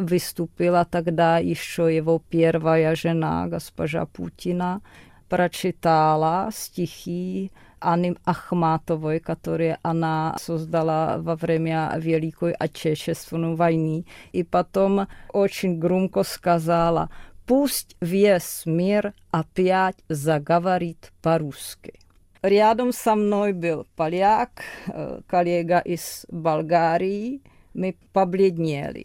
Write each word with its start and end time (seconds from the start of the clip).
выступила 0.00 0.84
тогда 0.84 1.38
еще 1.38 1.94
его 1.94 2.22
первая 2.30 2.94
жена, 2.94 3.46
госпожа 3.46 4.06
Путина, 4.06 4.80
прочитала 5.28 6.50
стихи 6.52 7.52
Анны 7.80 8.16
Ахматовой, 8.24 9.20
которые 9.20 9.78
она 9.82 10.36
создала 10.40 11.18
во 11.18 11.36
время 11.36 11.92
Великой 11.96 12.52
Отечественной 12.52 13.54
войны. 13.54 14.04
И 14.32 14.42
потом 14.42 15.08
очень 15.32 15.78
громко 15.78 16.22
сказала, 16.24 17.10
пусть 17.46 17.96
весь 18.00 18.62
мир 18.66 19.14
опять 19.30 19.96
заговорит 20.08 21.12
по-русски. 21.22 21.94
Рядом 22.42 22.92
со 22.92 23.14
мной 23.14 23.52
был 23.52 23.86
поляк, 23.96 24.62
э, 24.86 25.20
коллега 25.26 25.78
из 25.78 26.24
Болгарии. 26.30 27.42
Мы 27.74 27.96
побледнели. 28.12 29.04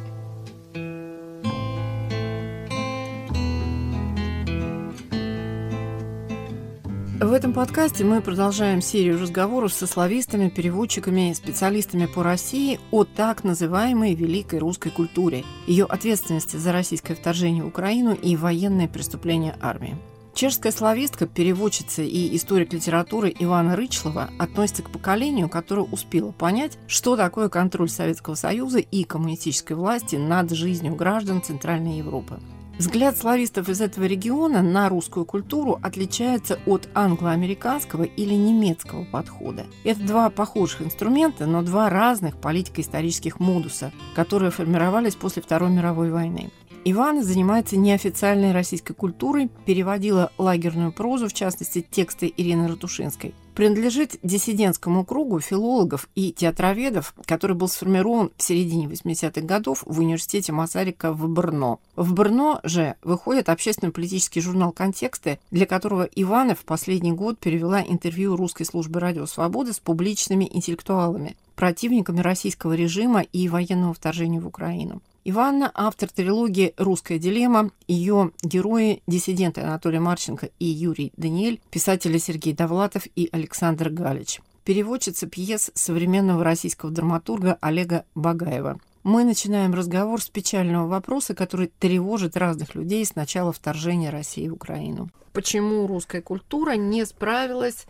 В 7.21 7.33
этом 7.33 7.53
подкасте 7.53 8.03
мы 8.03 8.19
продолжаем 8.19 8.81
серию 8.81 9.21
разговоров 9.21 9.71
со 9.71 9.85
славистами, 9.85 10.49
переводчиками, 10.49 11.33
специалистами 11.33 12.07
по 12.07 12.23
России 12.23 12.79
о 12.89 13.03
так 13.03 13.43
называемой 13.43 14.15
великой 14.15 14.57
русской 14.57 14.89
культуре, 14.89 15.43
ее 15.67 15.85
ответственности 15.85 16.57
за 16.57 16.71
российское 16.71 17.13
вторжение 17.13 17.63
в 17.63 17.67
Украину 17.67 18.15
и 18.15 18.35
военные 18.35 18.87
преступления 18.87 19.55
армии. 19.61 19.97
Чешская 20.33 20.71
славистка, 20.71 21.27
переводчица 21.27 22.01
и 22.01 22.35
историк 22.35 22.73
литературы 22.73 23.31
Ивана 23.37 23.75
Рычлова 23.75 24.31
относится 24.39 24.81
к 24.81 24.89
поколению, 24.89 25.47
которое 25.47 25.83
успело 25.83 26.31
понять, 26.31 26.79
что 26.87 27.15
такое 27.15 27.49
контроль 27.49 27.89
Советского 27.89 28.33
Союза 28.33 28.79
и 28.79 29.03
коммунистической 29.03 29.75
власти 29.75 30.15
над 30.15 30.49
жизнью 30.49 30.95
граждан 30.95 31.43
Центральной 31.43 31.99
Европы. 31.99 32.39
Взгляд 32.77 33.15
славистов 33.15 33.69
из 33.69 33.79
этого 33.79 34.05
региона 34.05 34.61
на 34.63 34.89
русскую 34.89 35.25
культуру 35.25 35.79
отличается 35.83 36.59
от 36.65 36.89
англо-американского 36.95 38.03
или 38.03 38.33
немецкого 38.33 39.05
подхода. 39.05 39.65
Это 39.83 40.01
два 40.01 40.29
похожих 40.29 40.81
инструмента, 40.81 41.45
но 41.45 41.61
два 41.61 41.89
разных 41.89 42.37
политико-исторических 42.37 43.39
модуса, 43.39 43.91
которые 44.15 44.51
формировались 44.51 45.15
после 45.15 45.41
Второй 45.41 45.69
мировой 45.69 46.11
войны. 46.11 46.49
Ивана 46.83 47.23
занимается 47.23 47.77
неофициальной 47.77 48.53
российской 48.53 48.95
культурой, 48.95 49.51
переводила 49.67 50.31
лагерную 50.39 50.91
прозу, 50.91 51.27
в 51.27 51.33
частности, 51.33 51.85
тексты 51.87 52.33
Ирины 52.35 52.67
Ратушинской. 52.67 53.35
Принадлежит 53.55 54.15
диссидентскому 54.23 55.03
кругу 55.03 55.39
филологов 55.41 56.07
и 56.15 56.31
театроведов, 56.31 57.13
который 57.25 57.55
был 57.55 57.67
сформирован 57.67 58.31
в 58.37 58.43
середине 58.43 58.85
80-х 58.87 59.41
годов 59.41 59.83
в 59.85 59.99
университете 59.99 60.53
Масарика 60.53 61.11
в 61.11 61.27
Брно. 61.27 61.79
В 61.97 62.13
Брно 62.13 62.61
же 62.63 62.95
выходит 63.03 63.49
общественно-политический 63.49 64.39
журнал 64.39 64.71
«Контексты», 64.71 65.39
для 65.51 65.65
которого 65.65 66.03
Ивана 66.15 66.55
в 66.55 66.63
последний 66.63 67.11
год 67.11 67.39
перевела 67.39 67.81
интервью 67.81 68.37
русской 68.37 68.63
службы 68.63 69.01
радио 69.01 69.25
«Свобода» 69.25 69.73
с 69.73 69.79
публичными 69.79 70.49
интеллектуалами, 70.51 71.35
противниками 71.55 72.21
российского 72.21 72.73
режима 72.73 73.21
и 73.21 73.49
военного 73.49 73.93
вторжения 73.93 74.39
в 74.39 74.47
Украину. 74.47 75.01
Иванна– 75.23 75.69
автор 75.75 76.09
трилогии 76.09 76.73
«Русская 76.77 77.19
дилемма». 77.19 77.69
Ее 77.87 78.31
герои– 78.41 79.03
диссиденты 79.07 79.61
Анатолий 79.61 79.99
Марченко 79.99 80.49
и 80.57 80.65
Юрий 80.65 81.13
Даниэль, 81.15 81.61
писатели 81.69 82.17
Сергей 82.17 82.53
Довлатов 82.53 83.05
и 83.15 83.29
Александр 83.31 83.91
Галич. 83.91 84.41
Переводчица 84.65 85.27
пьес 85.27 85.69
современного 85.75 86.43
российского 86.43 86.91
драматурга 86.91 87.59
Олега 87.61 88.05
Багаева. 88.15 88.79
Мы 89.03 89.23
начинаем 89.23 89.75
разговор 89.75 90.19
с 90.23 90.27
печального 90.27 90.87
вопроса, 90.87 91.35
который 91.35 91.67
тревожит 91.67 92.35
разных 92.35 92.73
людей 92.73 93.05
с 93.05 93.13
начала 93.13 93.53
вторжения 93.53 94.09
России 94.09 94.47
в 94.47 94.53
Украину. 94.53 95.11
Почему 95.33 95.85
русская 95.85 96.23
культура 96.23 96.71
не 96.71 97.05
справилась 97.05 97.85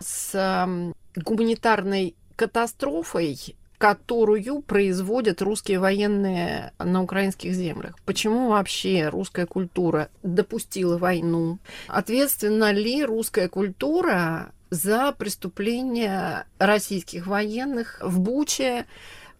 с 0.00 0.68
гуманитарной 1.16 2.14
катастрофой 2.36 3.56
которую 3.78 4.62
производят 4.62 5.42
русские 5.42 5.78
военные 5.78 6.72
на 6.78 7.02
украинских 7.02 7.52
землях. 7.52 7.96
Почему 8.04 8.48
вообще 8.50 9.08
русская 9.08 9.46
культура 9.46 10.08
допустила 10.22 10.98
войну? 10.98 11.58
Ответственна 11.88 12.72
ли 12.72 13.04
русская 13.04 13.48
культура 13.48 14.52
за 14.70 15.12
преступления 15.12 16.46
российских 16.58 17.26
военных 17.26 17.98
в 18.02 18.20
Буче, 18.20 18.86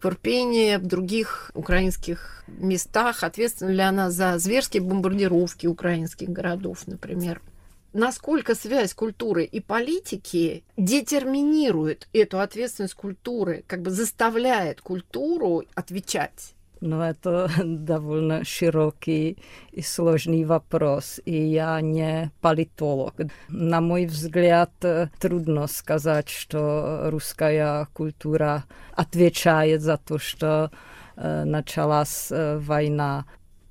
в 0.01 0.07
Ирпене, 0.07 0.77
в 0.77 0.85
других 0.85 1.51
украинских 1.53 2.43
местах? 2.47 3.23
Ответственна 3.23 3.71
ли 3.71 3.81
она 3.81 4.11
за 4.11 4.37
зверские 4.37 4.83
бомбардировки 4.83 5.67
украинских 5.67 6.29
городов, 6.29 6.87
например? 6.87 7.41
Насколько 7.95 8.55
связь 8.55 8.93
культуры 8.93 9.45
и 9.45 9.61
политики 9.61 10.63
детерминирует 10.77 12.07
эту 12.13 12.39
ответственность 12.41 12.93
культуры, 12.93 13.63
как 13.67 13.81
бы 13.81 13.89
заставляет 13.89 14.81
культуру 14.81 15.63
отвечать. 15.75 16.53
Ну, 16.81 17.01
это 17.01 17.49
довольно 17.63 18.43
широкий 18.43 19.37
и 19.71 19.81
сложный 19.81 20.43
вопрос, 20.43 21.21
и 21.23 21.35
я 21.35 21.79
не 21.79 22.31
политолог. 22.41 23.13
На 23.47 23.79
мой 23.79 24.05
взгляд, 24.05 24.71
трудно 25.19 25.67
сказать, 25.67 26.27
что 26.27 27.09
русская 27.09 27.87
культура 27.93 28.65
отвечает 28.91 29.81
за 29.81 29.97
то, 29.97 30.19
что 30.19 30.69
э, 31.15 31.45
началась 31.45 32.27
э, 32.29 32.57
война 32.57 33.25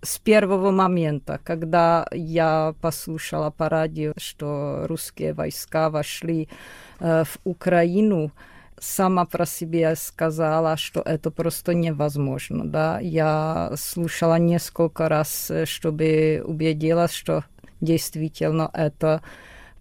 с 0.04 0.18
первого 0.18 0.70
момента, 0.70 1.40
когда 1.42 2.06
я 2.12 2.74
послушала 2.80 3.50
по 3.50 3.68
радио, 3.68 4.12
что 4.18 4.84
русские 4.86 5.32
войска 5.32 5.90
вошли 5.90 6.48
э, 7.00 7.24
в 7.24 7.38
Украину, 7.44 8.30
сама 8.78 9.24
про 9.24 9.46
себя 9.46 9.96
сказала, 9.96 10.76
что 10.76 11.00
это 11.00 11.30
просто 11.30 11.74
невозможно. 11.74 12.64
Да? 12.64 13.00
Я 13.00 13.72
слушала 13.76 14.38
несколько 14.38 15.08
раз, 15.08 15.50
чтобы 15.64 16.42
убедилась, 16.44 17.12
что 17.12 17.44
действительно 17.80 18.70
это 18.72 19.22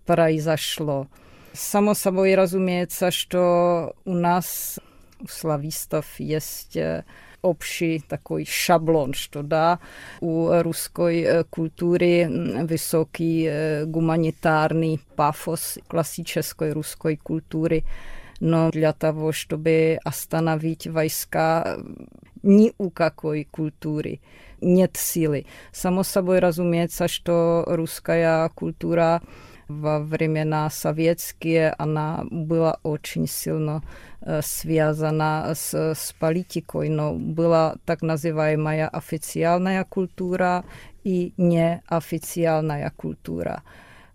произошло. 0.05 1.07
Само 1.53 1.93
собой 1.93 2.35
разумеется, 2.35 3.11
что 3.11 3.95
у 4.05 4.13
нас, 4.13 4.79
у 5.19 5.27
славистов, 5.27 6.05
есть 6.17 6.77
э, 7.43 7.47
общий 7.47 7.99
такой 7.99 8.45
шаблон, 8.45 9.13
что 9.13 9.43
да, 9.43 9.79
у 10.21 10.49
русской 10.61 11.21
э, 11.21 11.43
культуры 11.43 12.27
высокий 12.63 13.45
э, 13.47 13.85
гуманитарный 13.85 14.99
пафос 15.15 15.79
классической 15.87 16.73
русской 16.73 17.17
культуры, 17.17 17.83
но 18.39 18.71
для 18.71 18.93
того, 18.93 19.31
чтобы 19.31 19.99
остановить 20.03 20.87
войска, 20.87 21.77
ни 22.41 22.73
у 22.77 22.89
какой 22.89 23.45
культуры 23.45 24.19
нет 24.59 24.97
силы. 24.97 25.45
Само 25.71 26.03
собой 26.03 26.39
разумеется, 26.39 27.07
что 27.07 27.65
русская 27.67 28.49
культура 28.49 29.21
во 29.67 29.99
времена 29.99 30.69
советские 30.69 31.73
она 31.77 32.25
была 32.29 32.79
очень 32.83 33.27
сильно 33.27 33.81
э, 34.21 34.41
связана 34.43 35.53
с, 35.55 35.73
с 35.73 36.13
политикой, 36.19 36.89
но 36.89 37.13
была 37.13 37.75
так 37.85 38.01
называемая 38.01 38.87
официальная 38.87 39.83
культура 39.83 40.65
и 41.03 41.33
неофициальная 41.37 42.91
культура. 42.95 43.63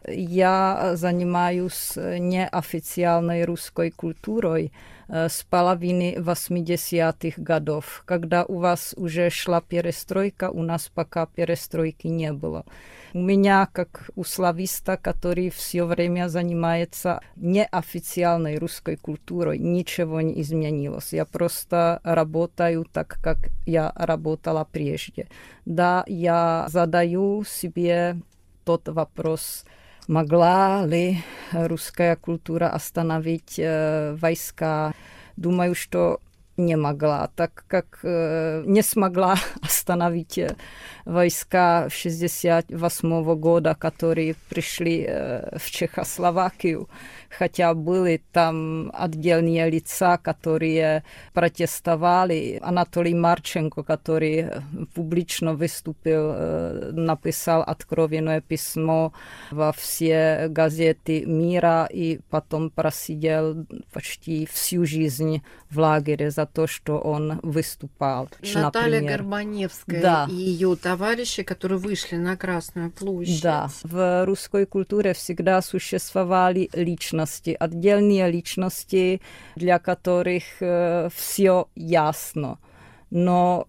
я 0.06 0.92
занимаюсь 0.94 1.96
неофициальной 1.96 3.44
русской 3.44 3.90
культурой 3.90 4.72
с 5.08 5.42
половины 5.42 6.16
80-х 6.18 7.42
годов, 7.42 8.02
когда 8.04 8.44
у 8.44 8.58
вас 8.58 8.94
уже 8.96 9.30
шла 9.30 9.60
перестройка, 9.60 10.50
у 10.50 10.62
нас 10.62 10.90
пока 10.94 11.26
перестройки 11.26 12.06
не 12.06 12.32
было. 12.32 12.64
У 13.14 13.20
меня, 13.20 13.68
как 13.72 14.10
у 14.16 14.24
слависта, 14.24 14.98
который 14.98 15.48
все 15.48 15.84
время 15.84 16.28
занимается 16.28 17.20
неофициальной 17.36 18.58
русской 18.58 18.96
культурой, 18.96 19.58
ничего 19.58 20.20
не 20.20 20.40
изменилось. 20.42 21.12
Я 21.12 21.24
просто 21.24 22.00
работаю 22.04 22.84
так, 22.84 23.18
как 23.22 23.38
я 23.66 23.92
работала 23.94 24.66
прежде. 24.70 25.26
Да, 25.64 26.04
я 26.06 26.66
задаю 26.68 27.44
себе 27.44 28.16
тот 28.64 28.88
вопрос, 28.88 29.64
могла 30.06 30.84
ли 30.84 31.18
русская 31.52 32.16
культура 32.16 32.68
остановить 32.68 33.58
э, 33.58 34.14
войска. 34.20 34.92
Думаю, 35.36 35.74
что 35.74 36.20
не 36.58 36.76
могла, 36.76 37.30
так 37.36 37.64
как 37.68 38.00
э, 38.02 38.62
не 38.66 38.82
смогла 38.82 39.36
остановить 39.62 40.38
войска 41.08 41.88
68 41.88 43.34
года, 43.36 43.74
которые 43.74 44.36
пришли 44.50 45.06
э, 45.08 45.56
в 45.58 45.70
Чехословакию, 45.70 46.88
хотя 47.30 47.72
были 47.72 48.22
там 48.32 48.90
отдельные 48.94 49.70
лица, 49.70 50.18
которые 50.18 51.04
протестовали. 51.32 52.60
Анатолий 52.62 53.14
Марченко, 53.14 53.82
который 53.82 54.50
публично 54.94 55.54
выступил, 55.54 56.32
э, 56.34 56.90
написал 56.92 57.62
откровенное 57.62 58.42
письмо 58.42 59.12
во 59.50 59.72
все 59.72 60.48
газеты 60.50 61.24
мира 61.24 61.88
и 61.90 62.20
потом 62.28 62.68
просидел 62.68 63.66
почти 63.92 64.46
всю 64.46 64.84
жизнь 64.84 65.42
в 65.70 65.78
лагере 65.78 66.30
за 66.30 66.44
то, 66.44 66.66
что 66.66 66.98
он 66.98 67.40
выступал. 67.42 68.28
Наталья 68.54 69.00
например. 69.00 69.18
Горбаневская 69.18 70.02
да. 70.02 70.26
и 70.30 70.34
ее 70.34 70.76
товарищи, 70.98 71.42
которые 71.44 71.78
вышли 71.78 72.16
на 72.16 72.36
Красную 72.36 72.90
площадь. 72.90 73.42
Да, 73.42 73.68
в 73.84 74.24
русской 74.24 74.66
культуре 74.66 75.14
всегда 75.14 75.62
существовали 75.62 76.68
личности, 76.72 77.56
отдельные 77.58 78.30
личности, 78.30 79.20
для 79.54 79.78
которых 79.78 80.42
э, 80.60 81.08
все 81.14 81.68
ясно. 81.76 82.58
Но 83.10 83.68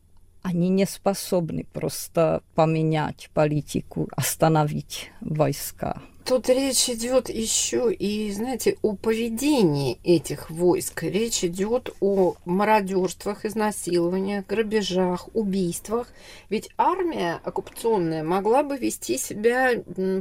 они 0.50 0.70
не 0.70 0.86
способны 0.86 1.66
просто 1.72 2.42
поменять 2.56 3.30
политику, 3.34 4.10
остановить 4.16 5.12
войска. 5.22 6.02
Тут 6.26 6.50
речь 6.50 6.90
идет 6.90 7.30
еще 7.30 7.92
и, 7.92 8.32
знаете, 8.32 8.78
о 8.82 8.96
поведении 8.96 10.00
этих 10.04 10.50
войск. 10.50 11.04
Речь 11.04 11.44
идет 11.44 11.90
о 12.02 12.36
мародерствах, 12.46 13.46
изнасилованиях, 13.46 14.46
грабежах, 14.46 15.30
убийствах. 15.34 16.08
Ведь 16.50 16.70
армия 16.78 17.40
оккупационная 17.44 18.24
могла 18.24 18.64
бы 18.64 18.78
вести 18.78 19.18
себя 19.18 19.72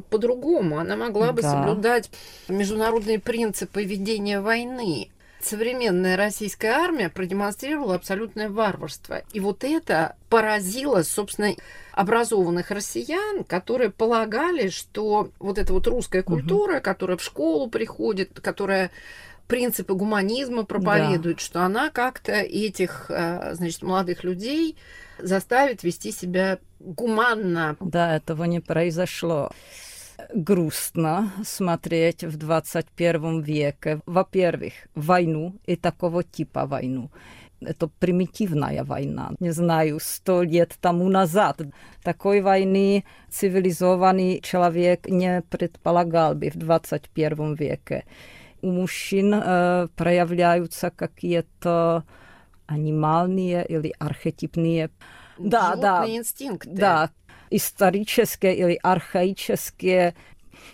по-другому. 0.08 0.78
Она 0.78 0.96
могла 0.96 1.32
бы 1.32 1.42
да. 1.42 1.52
соблюдать 1.52 2.10
международные 2.48 3.18
принципы 3.18 3.84
ведения 3.84 4.40
войны 4.40 5.08
современная 5.40 6.16
российская 6.16 6.70
армия 6.70 7.08
продемонстрировала 7.08 7.94
абсолютное 7.94 8.48
варварство. 8.48 9.22
И 9.32 9.40
вот 9.40 9.64
это 9.64 10.16
поразило, 10.28 11.02
собственно, 11.02 11.54
образованных 11.92 12.70
россиян, 12.70 13.44
которые 13.44 13.90
полагали, 13.90 14.68
что 14.68 15.30
вот 15.38 15.58
эта 15.58 15.72
вот 15.72 15.86
русская 15.86 16.22
культура, 16.22 16.76
угу. 16.76 16.82
которая 16.82 17.16
в 17.16 17.22
школу 17.22 17.68
приходит, 17.68 18.40
которая 18.40 18.90
принципы 19.46 19.94
гуманизма 19.94 20.64
проповедует, 20.64 21.38
да. 21.38 21.42
что 21.42 21.62
она 21.62 21.90
как-то 21.90 22.32
этих, 22.32 23.06
э, 23.08 23.54
значит, 23.54 23.82
молодых 23.82 24.22
людей 24.22 24.76
заставит 25.18 25.82
вести 25.82 26.12
себя 26.12 26.58
гуманно. 26.78 27.76
Да, 27.80 28.16
этого 28.16 28.44
не 28.44 28.60
произошло 28.60 29.50
грустно 30.34 31.32
смотреть 31.44 32.24
в 32.24 32.36
21 32.36 33.42
веке, 33.42 34.00
во-первых, 34.06 34.72
войну 34.94 35.54
и 35.66 35.76
такого 35.76 36.22
типа 36.22 36.66
войну. 36.66 37.10
Это 37.60 37.88
примитивная 37.88 38.84
война. 38.84 39.32
Не 39.40 39.50
знаю, 39.50 39.98
сто 40.00 40.42
лет 40.42 40.76
тому 40.80 41.08
назад 41.08 41.60
такой 42.04 42.40
войны 42.40 43.04
цивилизованный 43.30 44.40
человек 44.40 45.08
не 45.08 45.42
предполагал 45.42 46.34
бы 46.34 46.50
в 46.50 46.56
21 46.56 47.54
веке. 47.54 48.04
У 48.62 48.70
мужчин 48.70 49.34
э, 49.34 49.88
проявляются 49.96 50.90
какие-то 50.90 52.04
анимальные 52.66 53.66
или 53.66 53.92
архетипные 53.98 54.90
да, 55.38 55.76
да, 55.76 56.04
инстинкты. 56.06 56.70
Да, 56.70 57.10
исторические 57.50 58.56
или 58.56 58.78
архаические, 58.82 60.14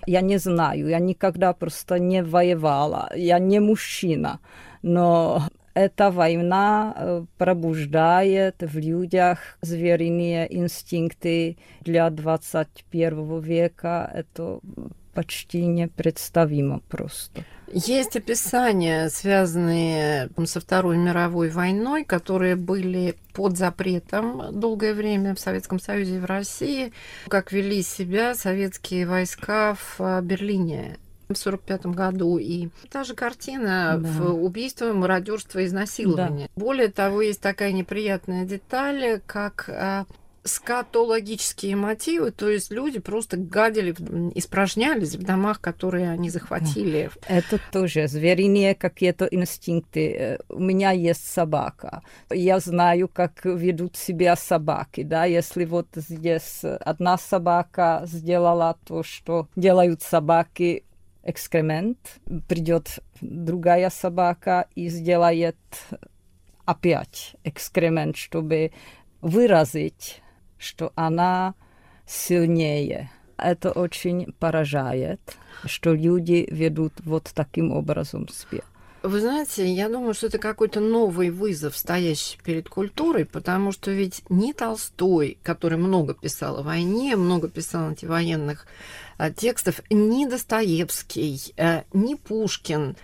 я 0.06 0.21
не 0.21 0.38
знаю, 0.38 0.88
я 0.88 0.99
никогда 0.99 1.53
просто 1.53 1.99
не 1.99 2.23
воевала, 2.23 3.11
я 3.15 3.38
не 3.38 3.61
мужчина, 3.61 4.41
но 4.82 5.43
эта 5.75 6.11
война 6.11 6.94
э, 6.97 7.25
пробуждает 7.37 8.62
в 8.62 8.79
людях 8.79 9.59
звериные 9.61 10.47
инстинкты 10.56 11.59
для 11.81 12.09
21 12.11 13.41
века. 13.41 14.11
Это 14.15 14.61
почти 15.15 15.65
непредставимо 15.67 16.81
просто. 16.81 17.45
Есть 17.73 18.15
описания, 18.17 19.09
связанные 19.09 20.29
со 20.45 20.61
Второй 20.61 20.97
мировой 20.97 21.51
войной, 21.51 22.05
которые 22.05 22.57
были 22.57 23.17
под 23.33 23.57
запретом 23.57 24.59
долгое 24.59 24.95
время 24.95 25.35
в 25.35 25.41
Советском 25.41 25.81
Союзе 25.81 26.17
и 26.17 26.21
в 26.21 26.25
России, 26.25 26.93
как 27.29 27.53
вели 27.53 27.83
себя 27.83 28.35
советские 28.35 29.07
войска 29.07 29.75
в 29.75 29.97
а, 29.99 30.21
Берлине 30.21 30.99
в 31.29 31.35
сорок 31.35 31.63
пятом 31.63 31.93
году. 31.93 32.39
И 32.39 32.69
та 32.91 33.03
же 33.03 33.15
картина 33.15 33.99
да. 33.99 34.09
в 34.09 34.45
убийство, 34.45 34.93
мародерство, 34.93 35.65
изнасилование. 35.65 36.49
Да. 36.55 36.63
Более 36.63 36.89
того, 36.89 37.23
есть 37.23 37.41
такая 37.41 37.73
неприятная 37.73 38.45
деталь, 38.45 39.21
как 39.27 39.69
а, 39.69 40.07
скатологические 40.44 41.75
мотивы, 41.75 42.31
то 42.31 42.49
есть 42.49 42.70
люди 42.70 43.00
просто 43.00 43.38
гадили, 43.38 43.93
испражнялись 44.35 45.17
в 45.17 45.23
домах, 45.23 45.61
которые 45.61 46.11
они 46.11 46.29
захватили. 46.29 47.11
Это 47.26 47.58
тоже 47.73 48.06
звериные 48.08 48.75
какие-то 48.75 49.25
инстинкты. 49.25 50.12
Э, 50.12 50.38
у 50.50 50.61
меня 50.61 50.91
есть 50.91 51.26
собака. 51.26 52.02
Я 52.31 52.61
знаю, 52.61 53.08
как 53.08 53.44
ведут 53.44 53.96
себя 53.96 54.37
собаки. 54.37 55.02
Да? 55.02 55.25
Если 55.25 55.64
вот 55.64 55.88
здесь 55.96 56.61
одна 56.62 57.17
собака 57.17 58.02
сделала 58.05 58.76
то, 58.85 59.02
что 59.02 59.49
делают 59.56 60.02
собаки, 60.02 60.85
экскремент, 61.23 61.99
придет 62.49 62.99
другая 63.23 63.88
собака 63.88 64.69
и 64.75 64.88
сделает 64.88 65.56
опять 66.67 67.35
экскремент, 67.44 68.17
чтобы 68.17 68.73
выразить 69.23 70.20
что 70.65 70.93
она 70.94 71.55
сильнее. 72.06 73.11
Это 73.37 73.73
очень 73.73 74.33
поражает, 74.39 75.21
что 75.65 75.93
люди 75.93 76.47
ведут 76.51 76.93
вот 77.05 77.31
таким 77.35 77.73
образом 77.73 78.29
себя. 78.29 78.63
Вы 79.05 79.21
знаете, 79.21 79.71
я 79.71 79.91
думаю, 79.91 80.15
что 80.15 80.29
это 80.29 80.39
какой-то 80.39 80.81
новый 80.81 81.29
вызов, 81.29 81.77
стоящий 81.77 82.39
перед 82.43 82.71
культурой, 82.71 83.27
потому 83.27 83.71
что 83.71 83.91
ведь 83.91 84.23
ни 84.31 84.53
Толстой, 84.53 85.37
который 85.43 85.77
много 85.77 86.15
писал 86.15 86.61
о 86.61 86.63
войне, 86.63 87.15
много 87.15 87.51
писал 87.51 87.89
антивоенных 87.89 88.67
а, 89.19 89.31
текстов, 89.31 89.83
ни 89.91 90.25
Достоевский, 90.25 91.53
а, 91.59 91.85
ни 91.93 92.15
Пушкин, 92.15 92.97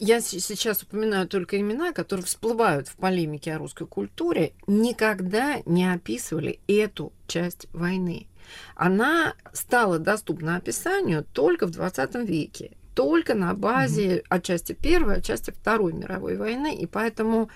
я 0.00 0.20
сейчас 0.20 0.82
упоминаю 0.82 1.28
только 1.28 1.60
имена, 1.60 1.92
которые 1.92 2.24
всплывают 2.24 2.88
в 2.88 2.96
полемике 2.96 3.54
о 3.54 3.58
русской 3.58 3.86
культуре, 3.86 4.54
никогда 4.66 5.58
не 5.66 5.92
описывали 5.92 6.58
эту 6.66 7.12
часть 7.26 7.68
войны. 7.72 8.26
Она 8.74 9.34
стала 9.52 9.98
доступна 9.98 10.56
описанию 10.56 11.24
только 11.32 11.66
в 11.66 11.70
20 11.70 12.14
веке, 12.26 12.72
только 12.94 13.34
на 13.34 13.54
базе 13.54 14.16
mm 14.16 14.24
отчасти 14.30 14.72
Первой, 14.72 15.18
отчасти 15.18 15.50
Второй 15.50 15.92
мировой 15.92 16.36
войны, 16.36 16.74
и 16.74 16.86
поэтому 16.86 17.50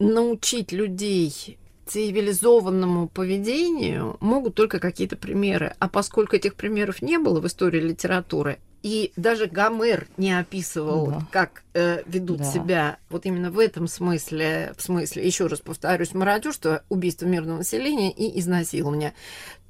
научить 0.00 0.72
людей 0.72 1.58
цивилизованному 1.86 3.08
поведению 3.08 4.16
могут 4.20 4.56
только 4.56 4.80
какие-то 4.80 5.16
примеры. 5.16 5.74
А 5.78 5.88
поскольку 5.88 6.34
этих 6.34 6.56
примеров 6.56 7.02
не 7.02 7.18
было 7.18 7.40
в 7.40 7.46
истории 7.46 7.80
литературы, 7.80 8.58
И 8.84 9.12
даже 9.16 9.46
Гомер 9.46 10.08
не 10.18 10.38
описывал, 10.38 11.06
да. 11.06 11.26
как 11.30 11.62
э, 11.72 12.02
ведут 12.04 12.38
да. 12.38 12.44
себя 12.44 12.96
вот 13.08 13.24
именно 13.24 13.50
в 13.50 13.58
этом 13.58 13.88
смысле, 13.88 14.74
в 14.76 14.82
смысле, 14.82 15.24
еще 15.24 15.46
раз 15.46 15.60
повторюсь, 15.60 16.12
мародерство, 16.12 16.82
убийство 16.90 17.24
мирного 17.24 17.58
населения 17.58 18.12
и 18.12 18.38
изнасилование 18.38 19.14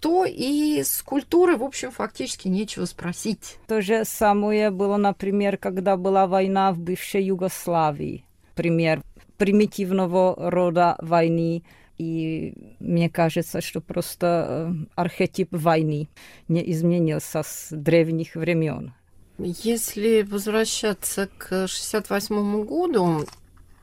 то 0.01 0.27
и 0.27 0.83
с 0.83 1.03
культурой, 1.03 1.57
в 1.57 1.63
общем, 1.63 1.91
фактически 1.91 2.47
нечего 2.47 2.85
спросить. 2.85 3.57
То 3.69 3.81
же 3.81 4.05
самое 4.05 4.71
было, 4.71 4.99
например, 4.99 5.57
когда 5.57 5.97
была 5.97 6.27
война 6.27 6.73
в 6.73 6.79
бывшей 6.79 7.25
Югославии. 7.25 8.27
Пример 8.55 9.01
примитивного 9.39 10.51
рода 10.51 10.97
войны. 11.01 11.63
И 11.97 12.53
мне 12.81 13.09
кажется, 13.09 13.63
что 13.63 13.81
просто 13.81 14.75
э, 14.75 14.87
архетип 14.95 15.49
войны 15.53 16.09
не 16.49 16.71
изменился 16.71 17.43
с 17.43 17.69
древних 17.71 18.35
времен. 18.35 18.93
Если 19.39 20.23
возвращаться 20.23 21.27
к 21.27 21.47
1968 21.47 22.65
году, 22.65 23.27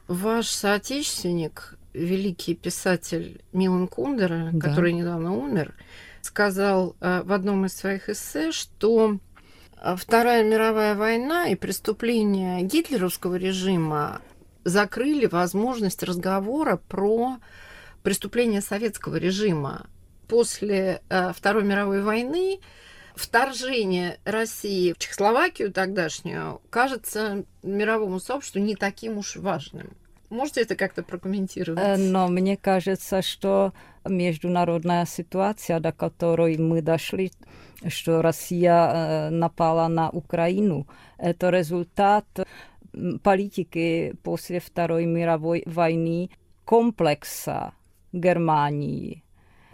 ваш 0.08 0.48
соотечественник, 0.48 1.78
великий 1.94 2.56
писатель 2.56 3.42
Милан 3.52 3.88
Кундера, 3.88 4.50
да. 4.54 4.70
который 4.70 4.94
недавно 4.94 5.36
умер, 5.36 5.74
сказал 6.22 6.96
э, 7.02 7.22
в 7.24 7.34
одном 7.34 7.66
из 7.66 7.76
своих 7.76 8.08
эссе, 8.10 8.52
что 8.52 9.18
э, 9.82 9.96
Вторая 9.98 10.44
мировая 10.44 10.96
война 10.96 11.48
и 11.48 11.56
преступления 11.56 12.62
гитлеровского 12.62 13.36
режима 13.36 14.22
закрыли 14.64 15.26
возможность 15.26 16.04
разговора 16.04 16.78
про 16.78 17.38
преступления 18.04 18.62
советского 18.62 19.18
режима. 19.18 19.88
После 20.28 21.02
э, 21.10 21.34
Второй 21.36 21.64
мировой 21.64 22.02
войны 22.04 22.60
вторжение 23.16 24.20
России 24.26 24.94
в 24.94 24.98
Чехословакию 24.98 25.72
тогдашнюю 25.72 26.62
кажется 26.70 27.44
мировому 27.64 28.20
сообществу 28.20 28.60
не 28.60 28.76
таким 28.76 29.18
уж 29.18 29.36
важным. 29.36 29.96
Можете 30.30 30.62
это 30.62 30.76
как-то 30.76 31.04
прокомментировать? 31.04 31.80
Э, 31.80 31.98
но 31.98 32.30
мне 32.30 32.56
кажется, 32.56 33.22
что 33.22 33.74
международная 34.06 35.06
ситуация, 35.06 35.80
до 35.82 35.92
которой 35.92 36.58
мы 36.58 36.82
дошли, 36.82 37.34
что 37.88 38.22
Россия 38.22 38.88
э, 38.88 39.30
напала 39.30 39.88
на 39.90 40.10
Украину, 40.10 40.88
это 41.18 41.50
результат 41.50 42.26
политики 43.24 44.16
после 44.24 44.60
Второй 44.60 45.06
мировой 45.06 45.64
войны 45.66 46.30
комплекса 46.64 47.74
Германии. 48.14 49.24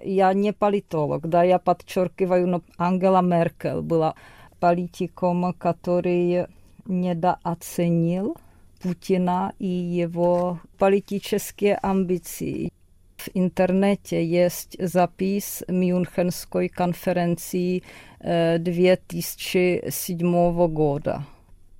Я 0.03 0.33
не 0.33 0.53
политолог, 0.53 1.27
да, 1.27 1.43
я 1.43 1.59
подчеркиваю, 1.59 2.47
но 2.47 2.61
Ангела 2.77 3.21
Меркель 3.21 3.81
была 3.81 4.15
политиком, 4.59 5.53
который 5.53 6.47
недооценил 6.85 8.37
Путина 8.81 9.53
и 9.59 9.67
его 9.67 10.59
политические 10.77 11.77
амбиции. 11.81 12.71
В 13.17 13.29
интернете 13.33 14.23
есть 14.23 14.77
запис 14.79 15.63
Мюнхенской 15.67 16.69
конференции 16.69 17.83
2007 18.19 20.67
года 20.67 21.25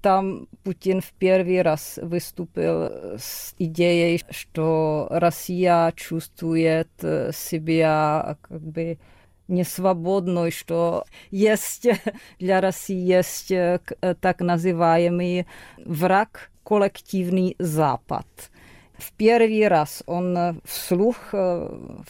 там 0.08 0.48
Путин 0.64 1.02
в 1.02 1.12
первый 1.20 1.62
раз 1.62 2.00
выступил 2.02 3.18
с 3.20 3.54
идеей, 3.60 4.24
что 4.30 5.08
Россия 5.10 5.92
чувствует 5.98 6.88
себя 7.34 8.38
как 8.42 8.62
бы 8.62 9.00
несвободной, 9.50 10.52
что 10.52 11.04
есть 11.30 11.90
для 12.40 12.62
России 12.62 12.96
есть 12.96 13.52
так 14.22 14.40
называемый 14.40 15.46
враг 15.84 16.52
коллективный 16.64 17.58
Запад. 17.60 18.26
В 18.98 19.12
первый 19.12 19.68
раз 19.68 20.04
он 20.06 20.62
вслух 20.64 21.18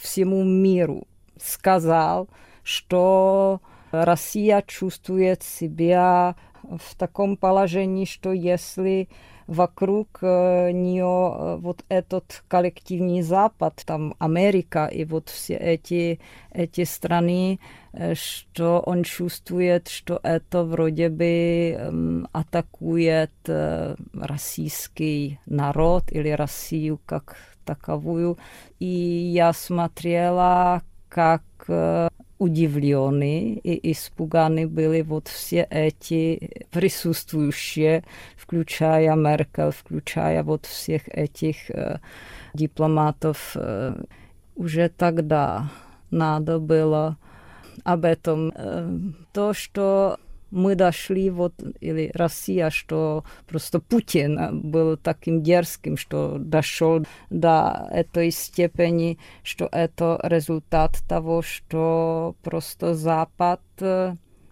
всему 0.00 0.44
миру 0.44 1.08
сказал, 1.42 2.28
что 2.62 3.60
Россия 3.90 4.62
чувствует 4.66 5.42
себя 5.42 6.36
в 6.70 6.94
таком 6.96 7.36
положении, 7.36 8.04
что 8.04 8.32
если 8.32 9.08
вокруг 9.48 10.18
э, 10.20 10.70
нее 10.72 11.34
э, 11.34 11.56
вот 11.56 11.82
этот 11.88 12.44
коллективный 12.48 13.22
Запад, 13.22 13.82
там 13.86 14.14
Америка 14.18 14.86
и 14.86 15.04
вот 15.04 15.30
все 15.30 15.54
эти, 15.54 16.20
эти 16.52 16.84
страны, 16.84 17.58
э, 17.92 18.14
что 18.14 18.80
он 18.80 19.04
чувствует, 19.04 19.88
что 19.88 20.20
это 20.22 20.64
вроде 20.64 21.08
бы 21.08 21.70
эм, 21.72 22.28
атакует 22.32 23.32
российский 24.12 25.40
народ 25.46 26.12
или 26.12 26.28
Россию 26.28 27.00
как 27.06 27.36
таковую. 27.64 28.36
И 28.78 28.86
я 28.86 29.54
смотрела, 29.54 30.82
как 31.08 31.42
удивлены 32.38 33.54
и 33.54 33.92
испуганы 33.92 34.66
были 34.66 35.02
вот 35.02 35.28
все 35.28 35.66
эти 35.70 36.66
присутствующие, 36.70 38.04
включая 38.36 39.14
Меркель, 39.14 39.72
включая 39.72 40.42
вот 40.42 40.66
всех 40.66 41.08
этих 41.08 41.70
э, 41.70 42.00
дипломатов. 42.54 43.52
Э, 43.54 44.00
уже 44.54 44.88
тогда 44.88 45.70
надо 46.10 46.58
было 46.58 47.16
об 47.84 48.04
этом. 48.04 48.52
Э, 48.54 48.98
то, 49.32 49.52
что 49.52 50.18
мы 50.50 50.74
дошли, 50.74 51.30
вот, 51.30 51.54
или 51.80 52.10
Россия, 52.14 52.70
что 52.70 53.24
просто 53.46 53.80
Путин 53.80 54.60
был 54.70 54.96
таким 54.96 55.42
дерзким, 55.42 55.96
что 55.96 56.36
дошел 56.38 57.04
до 57.30 57.88
этой 57.90 58.30
степени, 58.30 59.18
что 59.42 59.68
это 59.70 60.18
результат 60.22 60.98
того, 61.08 61.42
что 61.42 62.34
просто 62.42 62.94
Запад 62.94 63.60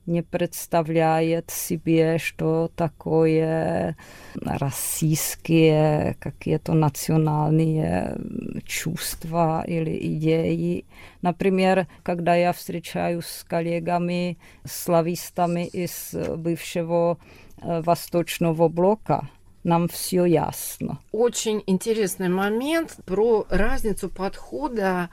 не 0.07 0.23
представляет 0.23 1.51
себе, 1.51 2.19
что 2.19 2.71
такое 2.75 3.97
российские 4.35 6.17
какие-то 6.21 6.73
национальные 6.73 8.19
чувства 8.65 9.65
или 9.67 9.99
идеи. 10.15 10.85
Например, 11.23 11.87
когда 12.03 12.35
я 12.35 12.53
встречаюсь 12.53 13.27
с 13.27 13.45
коллегами, 13.45 14.39
славистами 14.65 15.67
из 15.67 16.15
бывшего 16.37 17.19
Восточного 17.63 18.69
блока, 18.69 19.29
нам 19.65 19.89
все 19.89 20.25
ясно. 20.25 21.01
Очень 21.11 21.63
интересный 21.67 22.29
момент 22.29 22.99
про 23.05 23.47
разницу 23.51 24.09
подхода 24.09 25.11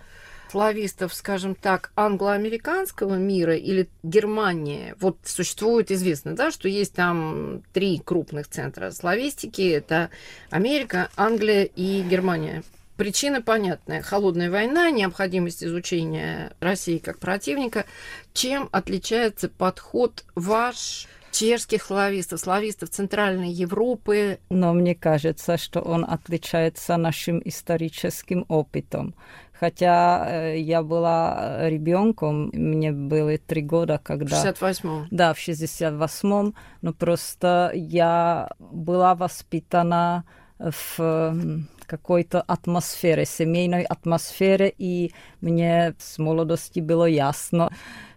славистов, 0.53 1.15
скажем 1.15 1.55
так, 1.55 1.91
англоамериканского 1.95 3.15
мира 3.15 3.55
или 3.55 3.89
Германии, 4.03 4.93
вот 4.99 5.17
существует 5.23 5.89
известно, 5.89 6.35
да, 6.35 6.51
что 6.51 6.69
есть 6.69 6.93
там 6.93 7.63
три 7.73 7.97
крупных 7.97 8.47
центра 8.47 8.91
славистики. 8.91 9.67
Это 9.67 10.11
Америка, 10.51 11.09
Англия 11.17 11.63
и 11.63 12.03
Германия. 12.03 12.61
Причина 12.97 13.41
понятная. 13.41 14.03
Холодная 14.03 14.51
война, 14.51 14.91
необходимость 14.91 15.63
изучения 15.63 16.53
России 16.59 16.99
как 16.99 17.17
противника. 17.17 17.85
Чем 18.33 18.69
отличается 18.71 19.49
подход 19.49 20.23
ваш 20.35 21.07
чешских 21.31 21.81
славистов, 21.81 22.39
славистов 22.39 22.91
Центральной 22.91 23.49
Европы. 23.49 24.37
Но 24.51 24.71
мне 24.73 24.93
кажется, 24.93 25.57
что 25.57 25.81
он 25.81 26.05
отличается 26.07 26.95
нашим 26.97 27.41
историческим 27.43 28.45
опытом. 28.49 29.15
Хотя 29.63 30.25
э, 30.27 30.59
я 30.59 30.83
была 30.83 31.69
ребенком, 31.69 32.49
мне 32.51 32.91
было 32.91 33.37
три 33.37 33.61
года, 33.61 33.97
когда... 33.97 34.43
В 34.43 34.45
68-м? 34.45 35.07
Да, 35.09 35.33
в 35.33 35.37
68-м, 35.37 36.53
но 36.81 36.93
просто 36.93 37.71
я 37.73 38.49
была 38.59 39.15
воспитана 39.15 40.25
в 40.59 41.33
какой-то 41.93 42.41
атмосфере, 42.41 43.23
семейной 43.23 43.83
атмосфере, 43.83 44.73
и 44.75 45.11
мне 45.41 45.93
с 45.99 46.17
молодости 46.17 46.79
было 46.79 47.05
ясно, 47.05 47.69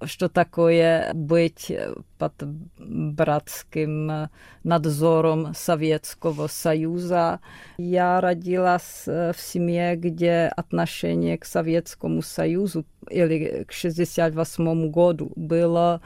что 0.03 0.31
такое 0.31 1.13
быть 1.13 1.71
под 2.17 2.33
братским 2.79 4.31
надзором 4.65 5.53
Советского 5.55 6.47
Союза. 6.47 7.41
Я 7.77 8.23
родилась 8.23 9.03
в 9.05 9.37
семье, 9.37 9.95
где 9.97 10.51
отношение 10.57 11.37
к 11.37 11.45
Советскому 11.45 12.23
Союзу 12.23 12.87
или 13.11 13.65
к 13.65 13.73
68 13.73 14.91
году 14.91 15.33
было 15.37 16.01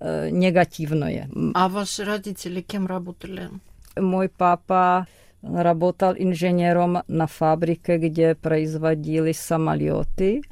негативное. 0.00 1.30
А 1.54 1.68
ваши 1.68 2.04
родители 2.04 2.62
кем 2.62 2.88
работали? 2.88 3.48
Мой 3.94 4.28
папа 4.28 5.06
работал 5.42 6.14
инженером 6.16 7.02
на 7.08 7.26
фабрике, 7.26 7.98
где 7.98 8.34
производили 8.34 9.32
самолеты. 9.32 10.42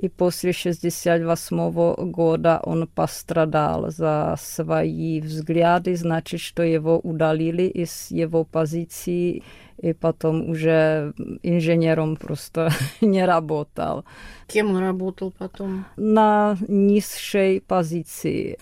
И 0.00 0.08
после 0.08 0.52
68 0.52 2.10
года 2.12 2.60
он 2.62 2.86
пострадал 2.86 3.90
за 3.90 4.36
свои 4.40 5.20
взгляды, 5.20 5.96
значит, 5.96 6.40
что 6.40 6.62
его 6.62 7.00
удалили 7.00 7.64
из 7.64 8.08
его 8.10 8.44
позиции, 8.44 9.42
и 9.76 9.92
потом 9.92 10.50
уже 10.50 11.14
инженером 11.42 12.16
просто 12.16 12.70
не 13.00 13.24
работал. 13.24 14.04
Кем 14.46 14.70
он 14.70 14.78
работал 14.78 15.32
потом? 15.36 15.84
На 15.96 16.56
низшей 16.68 17.60
позиции 17.60 18.58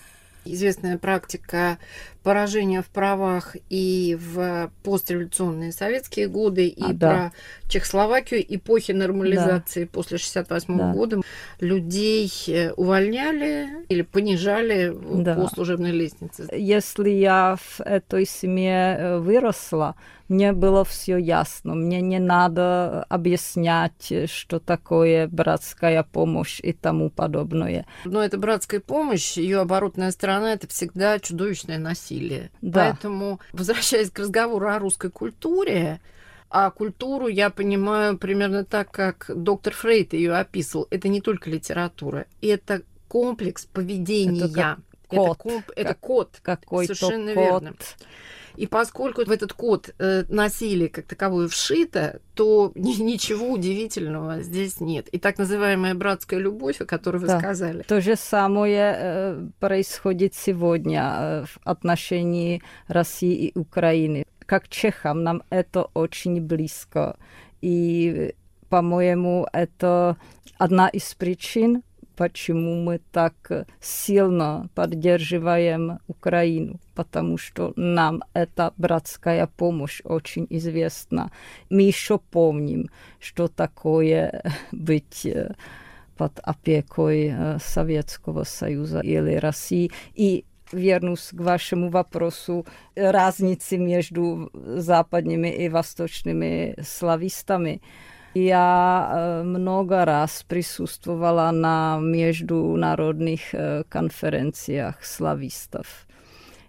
известная 0.53 0.97
практика 0.97 1.77
поражения 2.23 2.81
в 2.81 2.87
правах 2.87 3.55
и 3.69 4.17
в 4.19 4.71
постреволюционные 4.83 5.71
советские 5.71 6.27
годы, 6.27 6.67
и 6.67 6.83
а, 6.83 6.93
да. 6.93 7.09
про 7.09 7.33
Чехословакию, 7.69 8.43
эпохи 8.47 8.93
нормализации 8.93 9.83
да. 9.83 9.89
после 9.91 10.17
68 10.17 10.77
да. 10.77 10.91
года. 10.93 11.21
Людей 11.59 12.31
э, 12.47 12.71
увольняли 12.71 13.85
или 13.89 14.01
понижали 14.01 14.95
да. 15.23 15.35
по 15.35 15.47
служебной 15.47 15.91
лестнице. 15.91 16.47
Если 16.53 17.09
я 17.09 17.57
в 17.59 17.81
этой 17.81 18.25
семье 18.25 18.97
э, 18.97 19.19
выросла, 19.19 19.95
мне 20.29 20.51
было 20.51 20.83
все 20.83 21.17
ясно. 21.17 21.73
Мне 21.75 22.01
не 22.01 22.19
надо 22.19 23.03
объяснять, 23.03 24.11
что 24.25 24.59
такое 24.59 25.27
братская 25.27 26.03
помощь 26.03 26.59
и 26.61 26.73
тому 26.73 27.09
подобное. 27.09 27.85
Но 28.03 28.21
эта 28.21 28.37
братская 28.37 28.81
помощь, 28.81 29.37
ее 29.37 29.59
оборотная 29.59 30.11
сторона, 30.11 30.53
это 30.53 30.67
всегда 30.67 31.19
чудовищное 31.19 31.77
насилие 31.77 32.06
насилие. 32.07 32.51
Да. 32.61 32.85
Поэтому, 32.85 33.39
возвращаясь 33.51 34.11
к 34.11 34.19
разговору 34.19 34.67
о 34.67 34.79
русской 34.79 35.11
культуре, 35.11 35.99
а 36.49 36.71
культуру 36.71 37.27
я 37.27 37.49
понимаю 37.49 38.17
примерно 38.17 38.63
так, 38.63 38.91
как 38.91 39.29
доктор 39.33 39.73
Фрейд 39.73 40.13
ее 40.13 40.33
описывал. 40.33 40.87
Это 40.89 41.09
не 41.09 41.21
только 41.21 41.49
литература, 41.49 42.25
это 42.41 42.83
комплекс 43.07 43.65
поведения. 43.65 44.45
Это, 44.45 44.77
код, 45.07 45.27
это, 45.27 45.35
комп, 45.35 45.65
как, 45.65 45.77
это 45.77 45.95
код. 45.95 46.39
Какой-то 46.41 46.95
Совершенно 46.95 47.33
код. 47.33 47.43
верно. 47.43 47.73
И 48.57 48.65
поскольку 48.65 49.23
в 49.23 49.31
этот 49.31 49.53
код 49.53 49.93
э, 49.99 50.23
насилие 50.27 50.89
как 50.89 51.05
таковое 51.05 51.47
вшито, 51.47 52.19
то 52.33 52.71
ни, 52.75 52.93
ничего 53.01 53.49
удивительного 53.49 54.41
здесь 54.41 54.81
нет. 54.81 55.07
И 55.09 55.19
так 55.19 55.37
называемая 55.37 55.93
братская 55.95 56.39
любовь, 56.39 56.81
о 56.81 56.85
которой 56.85 57.17
вы 57.17 57.27
да. 57.27 57.39
сказали. 57.39 57.83
То 57.83 58.01
же 58.01 58.15
самое 58.15 58.95
э, 58.97 59.47
происходит 59.59 60.33
сегодня 60.33 61.15
э, 61.17 61.45
в 61.45 61.59
отношении 61.63 62.61
России 62.87 63.47
и 63.47 63.57
Украины. 63.57 64.25
Как 64.45 64.67
чехам 64.69 65.23
нам 65.23 65.43
это 65.49 65.83
очень 65.93 66.41
близко. 66.41 67.17
И, 67.61 68.33
по-моему, 68.69 69.47
это 69.51 70.17
одна 70.57 70.87
из 70.87 71.13
причин, 71.13 71.83
почему 72.17 72.75
мы 72.83 72.99
так 73.11 73.67
сильно 73.79 74.69
поддерживаем 74.73 75.99
Украину, 76.07 76.79
потому 76.95 77.37
что 77.37 77.71
нам 77.75 78.23
эта 78.33 78.73
братская 78.75 79.47
помощь 79.47 80.01
очень 80.03 80.47
известна. 80.49 81.31
Мы 81.69 81.83
еще 81.83 82.17
помним, 82.17 82.89
что 83.19 83.47
такое 83.47 84.43
быть 84.71 85.25
э, 85.25 85.53
под 86.17 86.39
опекой 86.41 87.31
э, 87.31 87.59
Советского 87.63 88.43
Союза 88.43 89.01
или 89.01 89.35
России. 89.35 89.91
И 90.15 90.43
вернусь 90.71 91.29
к 91.29 91.39
вашему 91.39 91.89
вопросу 91.89 92.65
разницы 92.95 93.77
между 93.77 94.49
западными 94.53 95.49
и 95.49 95.69
восточными 98.33 98.33
славистами. 98.33 98.33
Я 98.33 99.09
э, 99.11 99.43
много 99.43 100.05
раз 100.05 100.43
присутствовала 100.47 101.51
на 101.51 101.99
международных 101.99 103.53
э, 103.53 103.83
конференциях 103.89 105.03
славистов. 105.03 106.07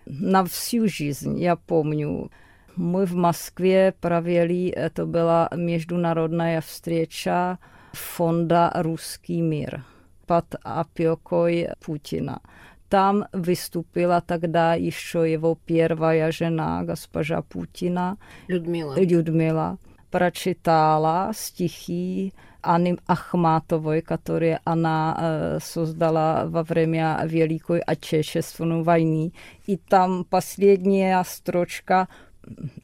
На 0.07 0.45
всю 0.45 0.89
жизнь, 0.89 1.39
я 1.39 1.57
помню, 1.57 2.31
мы 2.77 3.05
в 3.05 3.15
Москве 3.15 3.95
провели, 4.01 4.69
это 4.69 5.05
была 5.05 5.51
международная 5.55 6.61
встреча 6.61 7.59
фонда 7.93 8.73
«Русский 8.75 9.43
мир» 9.43 9.85
под 10.27 10.55
опекой 10.63 11.69
Путина. 11.85 12.41
Там 12.89 13.27
выступила 13.33 14.23
тогда 14.27 14.75
еще 14.75 15.31
его 15.31 15.59
первая 15.67 16.33
жена, 16.33 16.83
госпожа 16.85 17.43
Путина. 17.43 18.17
Людмила. 18.49 18.99
Людмила 18.99 19.79
прочитала 20.11 21.33
стихи 21.35 22.33
Анны 22.63 22.99
Ахматовой, 23.07 24.03
которые 24.03 24.61
она 24.65 25.17
э, 25.19 25.59
создала 25.63 26.45
во 26.47 26.63
время 26.63 27.21
Великой 27.25 27.81
Отечественной 27.81 28.83
войны. 28.83 29.33
И 29.67 29.77
там 29.77 30.25
последняя 30.25 31.23
строчка 31.27 32.09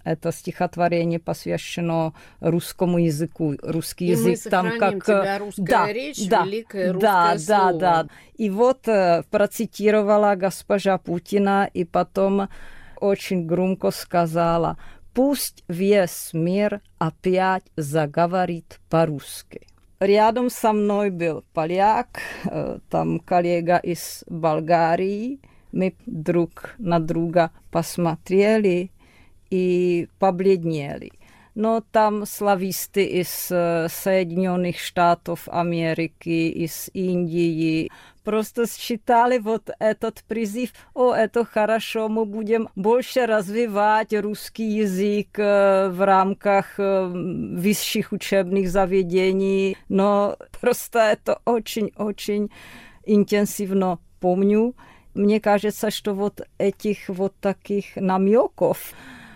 это 0.04 0.32
стихотворение 0.32 1.18
посвящено 1.18 2.12
русскому 2.40 2.98
языку, 2.98 3.54
русский 3.62 4.06
и 4.06 4.10
язык 4.10 4.38
мы 4.44 4.50
там 4.50 4.78
как 4.78 5.04
тебя 5.04 5.38
русская 5.38 5.64
да, 5.64 5.92
речь, 5.92 6.28
да, 6.28 6.44
великое 6.44 6.92
русское 6.92 7.08
да, 7.08 7.38
слово. 7.38 7.72
да, 7.72 8.02
да. 8.02 8.08
И 8.36 8.50
вот 8.50 8.88
э, 8.88 9.22
процитировала 9.30 10.34
госпожа 10.34 10.98
Путина 10.98 11.68
и 11.72 11.84
потом 11.84 12.48
очень 13.00 13.46
громко 13.46 13.90
сказала: 13.90 14.76
Пусть 15.14 15.62
весь 15.68 16.30
мир 16.32 16.80
опять 16.98 17.64
заговорит 17.76 18.80
по-русски. 18.90 19.68
Рядом 20.00 20.50
со 20.50 20.72
мной 20.72 21.10
был 21.10 21.44
поляк, 21.54 22.18
э, 22.44 22.78
там 22.90 23.20
коллега 23.20 23.76
из 23.76 24.24
Болгарии. 24.26 25.38
Мы 25.70 25.94
друг 26.04 26.74
на 26.78 26.98
друга 26.98 27.52
посмотрели 27.70 28.90
и 29.50 30.08
побледнели 30.18 31.12
но 31.54 31.82
там 31.92 32.26
слависты 32.26 33.04
из 33.04 33.48
э, 33.50 33.86
Соединенных 33.88 34.78
Штатов 34.78 35.48
Америки, 35.48 36.50
из 36.50 36.90
Индии, 36.92 37.90
просто 38.24 38.66
считали 38.66 39.38
вот 39.38 39.70
этот 39.78 40.24
призыв, 40.26 40.70
о, 40.94 41.12
это 41.12 41.44
хорошо, 41.44 42.08
мы 42.08 42.24
будем 42.24 42.68
больше 42.74 43.26
развивать 43.26 44.12
русский 44.14 44.64
язык 44.64 45.38
э, 45.38 45.88
в 45.90 46.04
рамках 46.04 46.78
э, 46.78 47.06
высших 47.06 48.12
учебных 48.12 48.68
заведений, 48.68 49.76
но 49.88 50.36
просто 50.60 50.98
это 50.98 51.40
очень-очень 51.44 52.50
интенсивно 53.04 53.98
помню. 54.20 54.74
Мне 55.14 55.40
кажется, 55.40 55.90
что 55.90 56.14
вот 56.14 56.40
этих 56.58 57.08
вот 57.08 57.34
таких 57.40 57.96
намеков 57.96 58.92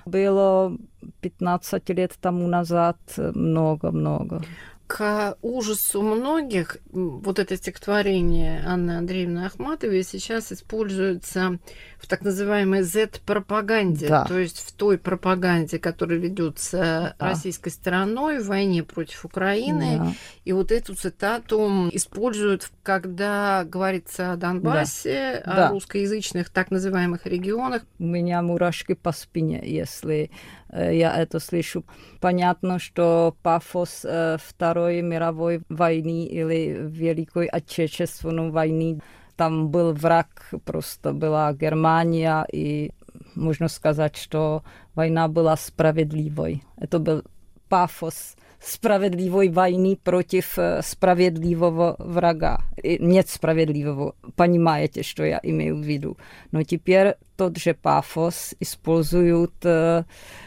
было 0.06 0.76
15 1.20 1.88
лет 1.90 2.14
тому 2.20 2.48
назад 2.48 2.96
много-много 3.16 4.42
к 4.88 5.36
ужасу 5.42 6.00
многих 6.00 6.78
вот 6.90 7.38
это 7.38 7.56
стихотворение 7.58 8.62
Анны 8.66 8.92
Андреевны 8.92 9.44
Ахматовой 9.44 10.02
сейчас 10.02 10.50
используется 10.50 11.58
в 11.98 12.06
так 12.06 12.22
называемой 12.22 12.82
Z-пропаганде, 12.82 14.08
да. 14.08 14.24
то 14.24 14.38
есть 14.38 14.60
в 14.60 14.72
той 14.72 14.96
пропаганде, 14.96 15.78
которая 15.78 16.18
ведется 16.18 17.14
да. 17.18 17.28
российской 17.28 17.68
стороной 17.68 18.38
в 18.38 18.46
войне 18.46 18.82
против 18.82 19.26
Украины. 19.26 19.98
Да. 19.98 20.12
И 20.46 20.52
вот 20.52 20.72
эту 20.72 20.94
цитату 20.94 21.90
используют, 21.92 22.70
когда 22.82 23.64
говорится 23.64 24.32
о 24.32 24.36
Донбассе, 24.36 25.42
да. 25.44 25.52
о 25.52 25.56
да. 25.56 25.70
русскоязычных 25.70 26.48
так 26.48 26.70
называемых 26.70 27.26
регионах. 27.26 27.82
У 27.98 28.04
меня 28.04 28.40
мурашки 28.40 28.94
по 28.94 29.12
спине, 29.12 29.60
если 29.64 30.30
я 30.72 31.14
это 31.16 31.38
слышу. 31.40 31.84
Понятно, 32.20 32.78
что 32.78 33.36
пафос 33.42 34.04
э, 34.04 34.36
Второй 34.42 35.02
мировой 35.02 35.62
войны 35.68 36.26
или 36.26 36.76
Великой 36.80 37.46
Отечественной 37.46 38.50
войны, 38.50 39.00
там 39.36 39.68
был 39.68 39.92
враг, 39.92 40.50
просто 40.64 41.12
была 41.12 41.52
Германия, 41.52 42.44
и 42.52 42.92
можно 43.34 43.68
сказать, 43.68 44.16
что 44.16 44.64
война 44.94 45.28
была 45.28 45.56
справедливой. 45.56 46.64
Это 46.76 46.98
был 46.98 47.22
пафос 47.68 48.36
справедливой 48.62 49.48
войны 49.48 49.96
против 50.02 50.58
справедливого 50.82 51.96
врага. 51.98 52.60
Нет 52.82 53.28
справедливого, 53.28 54.14
понимаете, 54.36 55.02
что 55.02 55.24
я 55.24 55.40
имею 55.42 55.76
в 55.76 55.82
виду. 55.82 56.16
Но 56.50 56.62
теперь 56.62 57.14
тот 57.36 57.56
же 57.56 57.74
пафос 57.74 58.54
используют 58.60 59.54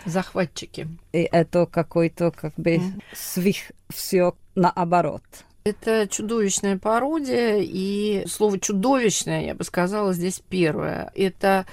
захватчики. 0.05 0.87
И 1.13 1.27
это 1.31 1.65
какой-то 1.65 2.31
как 2.31 2.53
бы 2.55 2.75
mm. 2.75 3.01
свих 3.13 3.71
все 3.89 4.35
наоборот. 4.55 5.23
Это 5.63 6.07
чудовищная 6.07 6.79
пародия, 6.79 7.59
и 7.61 8.25
слово 8.27 8.59
чудовищное, 8.59 9.45
я 9.45 9.53
бы 9.53 9.63
сказала, 9.63 10.11
здесь 10.11 10.41
первое. 10.49 11.11
Это 11.13 11.67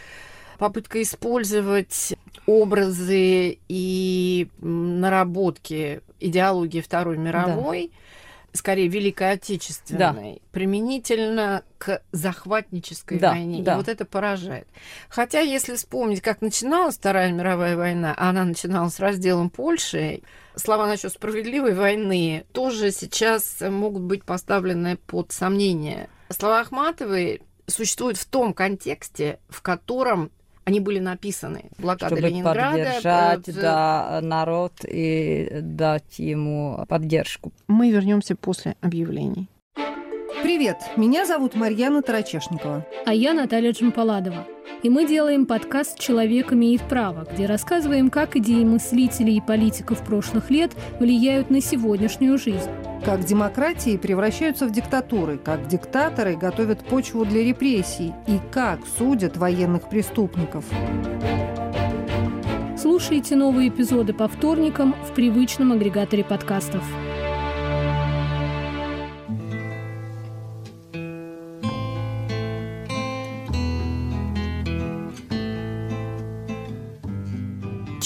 попытка 0.58 1.00
использовать 1.00 2.14
образы 2.48 3.58
и 3.68 4.48
наработки 4.62 6.00
идеологии 6.18 6.80
Второй 6.80 7.18
мировой 7.18 7.92
да. 7.92 8.58
скорее 8.58 8.88
Великой 8.88 9.32
Отечественной, 9.32 10.34
да. 10.34 10.40
применительно 10.50 11.62
к 11.76 12.00
захватнической 12.10 13.18
да, 13.18 13.32
войне. 13.32 13.62
Да. 13.62 13.74
И 13.74 13.76
вот 13.76 13.88
это 13.88 14.06
поражает. 14.06 14.66
Хотя, 15.10 15.40
если 15.40 15.76
вспомнить, 15.76 16.22
как 16.22 16.40
начиналась 16.40 16.96
Вторая 16.96 17.30
мировая 17.32 17.76
война, 17.76 18.14
а 18.16 18.30
она 18.30 18.46
начиналась 18.46 18.94
с 18.94 19.00
разделом 19.00 19.50
Польши, 19.50 20.22
слова 20.56 20.86
насчет 20.86 21.12
справедливой 21.12 21.74
войны 21.74 22.46
тоже 22.52 22.92
сейчас 22.92 23.60
могут 23.60 24.04
быть 24.04 24.24
поставлены 24.24 24.96
под 24.96 25.32
сомнение. 25.32 26.08
Слова 26.30 26.60
Ахматовой 26.60 27.42
существуют 27.66 28.16
в 28.16 28.24
том 28.24 28.54
контексте, 28.54 29.38
в 29.50 29.60
котором 29.60 30.30
они 30.68 30.80
были 30.80 30.98
написаны. 30.98 31.64
Блокада 31.78 32.14
Чтобы 32.14 32.28
Ленинграда. 32.28 32.76
поддержать 32.76 33.48
в... 33.48 33.60
да, 33.60 34.20
народ 34.22 34.72
и 34.84 35.48
дать 35.62 36.18
ему 36.18 36.84
поддержку. 36.86 37.52
Мы 37.68 37.90
вернемся 37.90 38.36
после 38.36 38.76
объявлений. 38.82 39.48
Привет, 40.42 40.78
меня 40.96 41.26
зовут 41.26 41.56
Марьяна 41.56 42.00
Тарачешникова. 42.00 42.86
А 43.04 43.12
я 43.12 43.34
Наталья 43.34 43.72
Джампаладова. 43.72 44.46
И 44.84 44.88
мы 44.88 45.06
делаем 45.06 45.46
подкаст 45.46 45.98
«Человек 45.98 46.52
имеет 46.52 46.82
право», 46.82 47.26
где 47.32 47.46
рассказываем, 47.46 48.08
как 48.08 48.36
идеи 48.36 48.62
мыслителей 48.62 49.38
и 49.38 49.40
политиков 49.40 50.04
прошлых 50.04 50.50
лет 50.50 50.72
влияют 51.00 51.50
на 51.50 51.60
сегодняшнюю 51.60 52.38
жизнь. 52.38 52.70
Как 53.04 53.24
демократии 53.24 53.96
превращаются 53.96 54.66
в 54.66 54.70
диктатуры, 54.70 55.38
как 55.38 55.66
диктаторы 55.66 56.36
готовят 56.36 56.84
почву 56.84 57.24
для 57.24 57.42
репрессий 57.42 58.12
и 58.28 58.38
как 58.52 58.80
судят 58.96 59.36
военных 59.36 59.88
преступников. 59.88 60.64
Слушайте 62.76 63.34
новые 63.34 63.70
эпизоды 63.70 64.12
по 64.12 64.28
вторникам 64.28 64.94
в 65.02 65.14
привычном 65.14 65.72
агрегаторе 65.72 66.22
подкастов. 66.22 66.84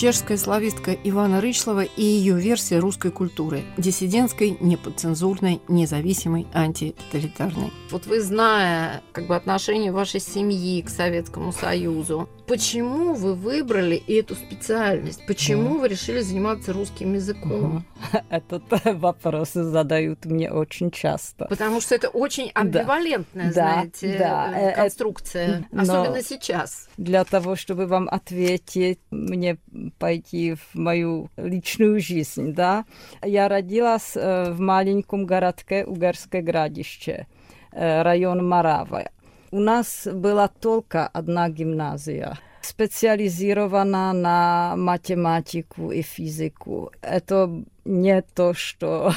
Чешская 0.03 0.37
славистка 0.37 0.97
Ивана 1.05 1.41
Рычлова 1.41 1.85
и 1.85 2.03
ее 2.03 2.35
версия 2.35 2.81
русской 2.81 3.13
культуры– 3.13 3.63
диссидентской, 3.77 4.57
неподцензурной, 4.59 5.61
независимой, 5.69 6.49
антитоталитарной. 6.53 7.71
Вот 7.93 8.07
вы, 8.07 8.21
зная 8.21 9.01
как 9.13 9.29
бы, 9.29 9.37
отношение 9.37 9.93
вашей 9.93 10.19
семьи 10.19 10.83
к 10.83 10.89
Советскому 10.89 11.53
Союзу, 11.53 12.29
почему 12.49 13.15
вы 13.15 13.35
выбрали 13.35 13.97
эту 14.09 14.35
специальность? 14.35 15.25
Почему 15.27 15.79
вы 15.79 15.87
решили 15.87 16.21
заниматься 16.21 16.73
русским 16.73 17.15
языком? 17.15 17.85
Этот 18.29 18.65
вопрос 18.85 19.53
задают 19.53 20.25
мне 20.25 20.51
очень 20.51 20.91
часто. 20.91 21.47
Потому 21.47 21.81
что 21.81 21.95
это 21.95 22.09
очень 22.09 22.51
амбивалентная, 22.55 23.47
да, 23.47 23.53
знаете, 23.53 24.17
да, 24.19 24.53
э, 24.53 24.71
э, 24.71 24.75
конструкция, 24.75 25.69
Но 25.71 25.83
особенно 25.83 26.23
сейчас. 26.23 26.89
Для 26.97 27.25
того, 27.25 27.55
чтобы 27.55 27.87
вам 27.87 28.09
ответить, 28.11 28.99
мне 29.11 29.59
пойти 29.99 30.55
в 30.55 30.75
мою 30.75 31.31
личную 31.37 32.01
жизнь, 32.01 32.53
да. 32.53 32.85
Я 33.23 33.49
родилась 33.49 34.13
э, 34.17 34.51
в 34.51 34.61
маленьком 34.61 35.27
городке 35.27 35.85
Угарское 35.85 36.43
Градище, 36.43 37.27
район 37.73 38.47
Марава. 38.47 39.11
У 39.51 39.61
нас 39.61 40.09
была 40.13 40.49
только 40.49 41.07
одна 41.07 41.49
гимназия 41.49 42.39
специализирована 42.65 44.13
на 44.13 44.75
математику 44.77 45.91
и 45.91 46.03
физику. 46.03 46.93
Это 47.03 47.51
не 47.85 48.23
то, 48.23 48.55
что, 48.55 49.13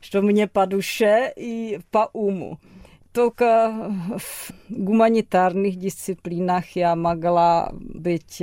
что 0.00 0.22
мне 0.22 0.46
по 0.48 0.66
душе 0.66 1.32
и 1.36 1.80
по 1.90 2.10
уму. 2.12 2.58
Только 3.12 3.92
в 4.16 4.52
гуманитарных 4.70 5.76
дисциплинах 5.76 6.70
я 6.74 6.96
могла 6.96 7.70
быть 7.74 8.42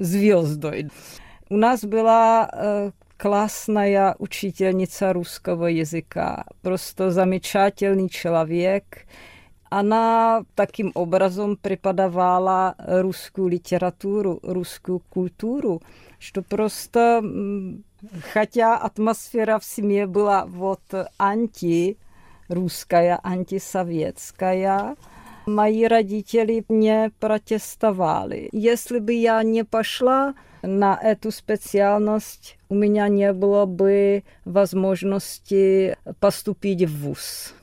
звездой. 0.00 0.90
У 1.48 1.56
нас 1.56 1.82
была 1.84 2.92
классная 3.16 4.14
учительница 4.18 5.14
русского 5.14 5.66
языка, 5.66 6.44
просто 6.60 7.10
замечательный 7.10 8.10
человек. 8.10 9.06
Она 9.70 10.44
таким 10.54 10.92
образом 10.94 11.56
преподавала 11.56 12.74
русскую 12.78 13.48
литературу, 13.48 14.38
русскую 14.42 15.00
культуру, 15.00 15.82
что 16.18 16.42
просто, 16.42 17.24
хотя 18.32 18.76
атмосфера 18.76 19.58
в 19.58 19.64
семье 19.64 20.06
была 20.06 20.44
вот 20.46 20.82
антирусская, 22.48 23.20
антисоветская, 23.22 24.96
мои 25.46 25.84
родители 25.84 26.64
не 26.68 27.10
протестовали. 27.20 28.48
Если 28.52 28.98
бы 28.98 29.12
я 29.12 29.42
не 29.42 29.64
пошла 29.64 30.34
на 30.62 30.98
эту 31.00 31.30
специальность 31.30 32.58
у 32.68 32.74
меня 32.74 33.08
не 33.08 33.32
было 33.32 33.64
бы 33.66 34.24
возможности 34.44 35.96
поступить 36.18 36.82
в 36.82 37.04
ВУЗ. 37.04 37.54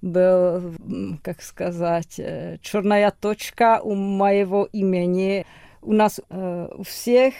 Был, 0.00 0.74
как 1.22 1.42
сказать, 1.42 2.18
э, 2.18 2.58
черная 2.62 3.10
точка 3.10 3.80
у 3.82 3.94
моего 3.94 4.68
имени. 4.72 5.44
У 5.82 5.92
нас 5.92 6.20
э, 6.30 6.68
у 6.74 6.82
всех 6.84 7.34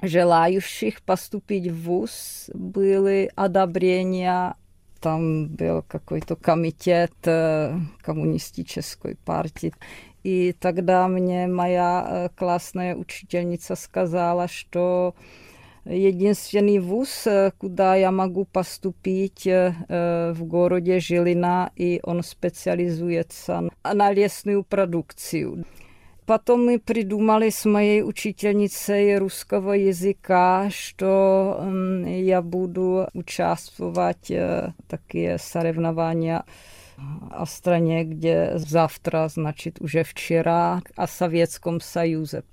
желающих 0.00 1.02
поступить 1.02 1.68
в 1.68 1.82
ВУЗ 1.84 2.50
были 2.54 3.30
одобрения 3.34 4.54
там 5.04 5.48
был 5.48 5.82
какой-то 5.86 6.34
комитет 6.34 7.12
э, 7.26 7.76
коммунистической 8.00 9.16
партии. 9.16 9.74
И 10.22 10.54
тогда 10.58 11.06
мне 11.08 11.46
моя 11.46 12.06
э, 12.08 12.28
классная 12.34 12.96
учительница 12.96 13.76
сказала, 13.76 14.48
что 14.48 15.14
единственный 15.84 16.78
вуз, 16.78 17.26
э, 17.26 17.52
куда 17.58 17.96
я 17.96 18.10
могу 18.10 18.46
поступить 18.46 19.46
э, 19.46 20.32
в 20.34 20.42
городе 20.44 21.00
Жилина, 21.00 21.70
и 21.76 22.00
он 22.02 22.22
специализуется 22.22 23.68
на 23.82 24.10
лесную 24.10 24.64
продукцию. 24.64 25.66
Потом 26.26 26.64
мы 26.64 26.78
придумали 26.78 27.50
с 27.50 27.66
моей 27.66 28.02
учительницей 28.02 29.18
русского 29.18 29.72
языка, 29.72 30.70
что 30.70 31.62
я 32.06 32.40
буду 32.40 33.08
участвовать 33.12 34.30
в 34.30 34.74
такие 34.88 35.36
соревнования 35.36 36.44
о 37.30 37.44
стране, 37.44 38.04
где 38.04 38.56
завтра, 38.56 39.28
значит, 39.28 39.82
уже 39.82 40.02
вчера, 40.02 40.80
о 40.96 41.06
Советском 41.06 41.80
Союзе. 41.80 42.44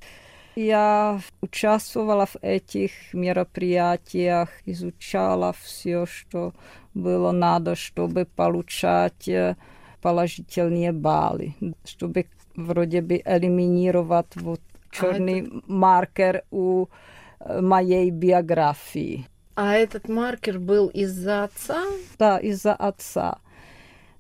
Я 0.56 1.22
участвовала 1.40 2.26
в 2.26 2.36
этих 2.42 2.92
мероприятиях, 3.14 4.50
изучала 4.66 5.56
все, 5.62 6.06
что 6.06 6.54
было 6.94 7.32
надо, 7.32 7.76
чтобы 7.76 8.26
получать 8.26 9.30
э, 9.30 9.56
положительные 10.02 10.92
баллы, 10.92 11.56
чтобы 11.86 12.26
вроде 12.56 13.02
бы 13.02 13.22
элиминировать 13.24 14.36
вот 14.36 14.62
черный 14.92 15.42
а 15.42 15.44
это... 15.44 15.62
маркер 15.68 16.44
у 16.52 16.88
э, 17.40 17.62
моей 17.62 18.10
биографии. 18.10 19.28
А 19.56 19.76
этот 19.76 20.10
маркер 20.10 20.60
был 20.60 20.88
из-за 20.88 21.44
отца? 21.46 21.84
Да, 22.18 22.38
из-за 22.38 22.74
отца. 22.74 23.40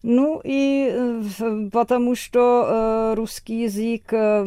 Ну 0.03 0.41
и 0.43 0.89
э, 0.91 1.69
потому 1.71 2.15
что 2.15 3.11
э, 3.11 3.15
русский 3.15 3.63
язык 3.63 4.11
э, 4.13 4.45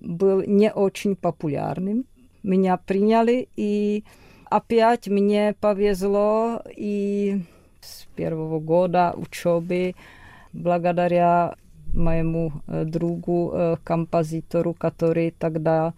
был 0.00 0.42
не 0.42 0.72
очень 0.72 1.16
популярным. 1.16 2.04
Меня 2.42 2.76
приняли, 2.76 3.48
и 3.56 4.04
опять 4.50 5.08
мне 5.08 5.54
повезло, 5.60 6.62
и 6.76 7.40
с 7.80 8.06
первого 8.16 8.60
года 8.60 9.14
учебы, 9.16 9.94
благодаря 10.52 11.56
моему 11.94 12.52
другу, 12.66 13.78
композитору, 13.84 14.74
который 14.74 15.30
тогда 15.30 15.94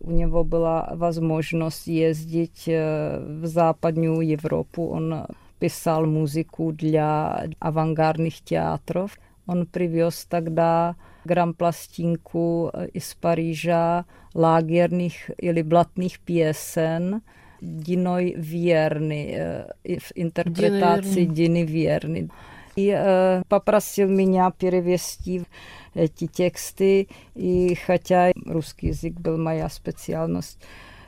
у 0.00 0.10
него 0.10 0.44
была 0.44 0.92
возможность 0.94 1.86
ездить 1.88 2.66
в 2.66 3.46
западную 3.46 4.20
Европу. 4.20 4.88
Он 4.88 5.26
писал 5.58 6.06
музыку 6.06 6.72
для 6.72 7.48
авангардных 7.58 8.40
театров. 8.44 9.18
Он 9.46 9.66
привез 9.66 10.26
тогда 10.28 10.94
грампластинку 11.24 12.70
из 12.94 13.16
Paříža 13.20 14.04
lágerných 14.32 15.30
или 15.38 15.62
блатных 15.62 16.20
песен 16.20 17.22
Диной 17.60 18.34
Вierny, 18.38 19.66
в 19.84 20.12
интерпретации 20.14 21.24
Дины 21.26 21.64
Вierny. 21.64 22.30
И 22.76 22.92
э, 22.96 23.42
попросил 23.48 24.08
меня 24.08 24.50
перевести 24.50 25.42
эти 25.94 26.26
тексты, 26.26 27.08
и 27.34 27.76
хотя 27.86 28.32
русский 28.46 28.88
язык 28.88 29.14
был 29.14 29.36
моя 29.36 29.68
специальность, 29.68 30.58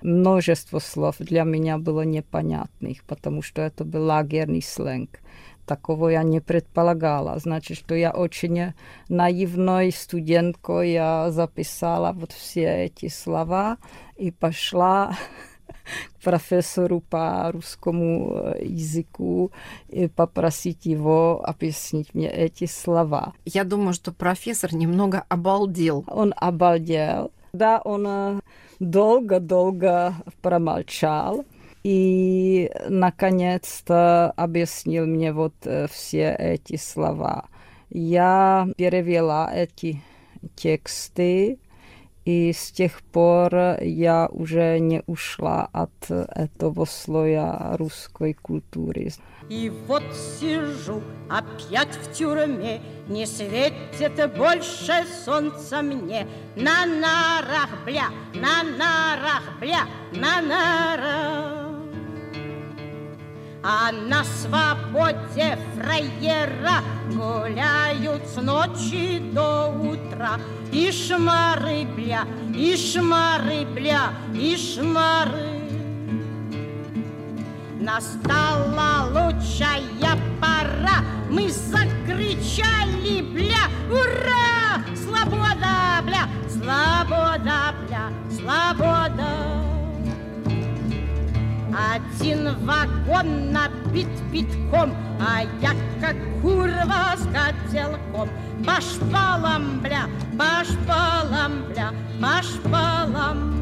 Множество 0.03 0.81
слов 0.81 1.17
для 1.21 1.45
меня 1.45 1.79
было 1.79 2.01
непонятных, 2.01 3.05
потому 3.05 3.41
что 3.41 3.63
это 3.63 3.85
был 3.85 4.05
лагерный 4.07 4.61
сленг. 4.61 5.21
Такого 5.65 6.09
я 6.09 6.25
не 6.25 6.41
предполагала. 6.41 7.39
Значит, 7.39 7.79
что 7.79 7.95
я 7.95 8.11
очень 8.11 8.73
наивной 9.09 9.93
студенткой 9.93 10.93
я 10.93 11.31
записала 11.31 12.13
вот 12.13 12.33
все 12.33 12.87
эти 12.87 13.09
слова 13.09 13.79
и 14.17 14.33
пошла 14.33 15.17
к 16.19 16.25
профессору 16.25 17.01
по 17.01 17.51
русскому 17.53 18.55
языку 18.61 19.51
и 19.89 20.09
попросить 20.09 20.87
его 20.87 21.43
объяснить 21.45 22.15
мне 22.15 22.31
эти 22.31 22.67
слова. 22.67 23.35
Я 23.45 23.65
думаю, 23.65 23.95
что 23.95 24.13
профессор 24.13 24.75
немного 24.75 25.25
обалдел. 25.29 26.05
Он 26.07 26.33
обалдел. 26.37 27.33
Да, 27.53 27.81
он 27.85 28.07
э, 28.07 28.41
долго-долго 28.81 30.15
промолчал 30.41 31.45
и 31.83 32.71
наконец-то 32.89 34.33
объяснил 34.37 35.07
мне 35.07 35.33
вот 35.33 35.55
э, 35.65 35.87
все 35.91 36.35
эти 36.39 36.77
слова. 36.77 37.47
Я 37.91 38.69
перевела 38.77 39.53
эти 39.53 40.03
тексты, 40.57 41.59
и 42.25 42.53
с 42.53 42.71
тех 42.71 43.03
пор 43.03 43.83
я 43.83 44.29
уже 44.31 44.79
не 44.79 45.03
ушла 45.07 45.69
от 45.73 46.11
этого 46.11 46.85
слоя 46.85 47.77
русской 47.77 48.35
культуры. 48.35 49.11
И 49.49 49.71
вот 49.87 50.03
сижу 50.15 51.03
опять 51.29 51.95
в 51.97 52.13
тюрьме, 52.13 52.81
Не 53.09 53.27
светит 53.27 54.37
больше 54.37 55.05
солнца 55.25 55.83
мне. 55.83 56.27
На 56.57 56.87
нарах, 56.87 57.69
бля, 57.85 58.09
на 58.35 58.63
нарах, 58.63 59.43
бля, 59.61 59.81
на 60.13 60.41
нарах. 60.41 61.72
А 63.65 63.93
на 63.93 64.25
свободе 64.25 65.57
фраера 65.77 66.83
гуляют 67.13 68.27
с 68.27 68.41
ночи 68.43 69.21
до 69.33 69.69
утра. 69.69 70.41
И 70.73 70.91
шмары, 70.91 71.87
бля, 71.95 72.25
и 72.55 72.77
шмары, 72.77 73.65
бля, 73.67 74.15
и 74.35 74.57
шмары. 74.57 75.63
Настала 77.79 79.07
лучшая 79.11 80.17
пора, 80.41 81.05
мы 81.31 81.49
закричали, 81.49 83.23
бля, 83.23 83.69
ура! 83.91 84.83
Свобода, 84.97 86.03
бля, 86.03 86.29
свобода, 86.49 87.75
бля, 87.87 88.11
свобода. 88.31 89.72
Один 91.75 92.55
вагон 92.67 93.51
набит 93.51 94.09
битком, 94.31 94.95
а 95.19 95.43
я 95.61 95.71
как 96.01 96.17
курва 96.43 97.17
с 97.17 97.27
котелком. 97.33 98.29
По 98.67 98.81
шпалам, 98.81 99.81
бля, 99.81 100.05
по 100.39 100.65
шпалам, 100.65 101.65
бля, 101.71 101.93
по 102.21 102.43
шпалам. 102.43 103.55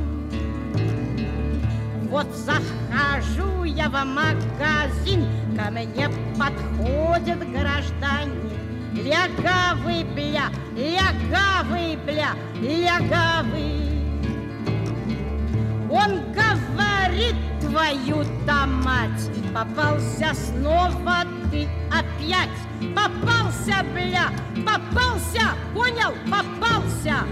Вот 2.10 2.26
захожу 2.34 3.62
я 3.62 3.88
в 3.88 4.04
магазин, 4.04 5.24
ко 5.56 5.70
мне 5.70 6.08
подходит 6.36 7.38
гражданин. 7.52 8.50
Лягавый, 8.92 10.02
бля, 10.02 10.48
лягавый, 10.74 11.96
бля, 12.04 12.30
лягавый. 12.60 13.90
Он 15.88 16.20
говорит, 16.32 17.36
твою-то 17.70 18.66
мать, 18.66 19.30
попался 19.54 20.34
снова 20.34 21.24
ты 21.50 21.68
опять. 21.90 22.48
Попался, 22.94 23.84
бля, 23.92 24.30
попался, 24.64 25.54
понял, 25.74 26.14
попался. 26.30 27.24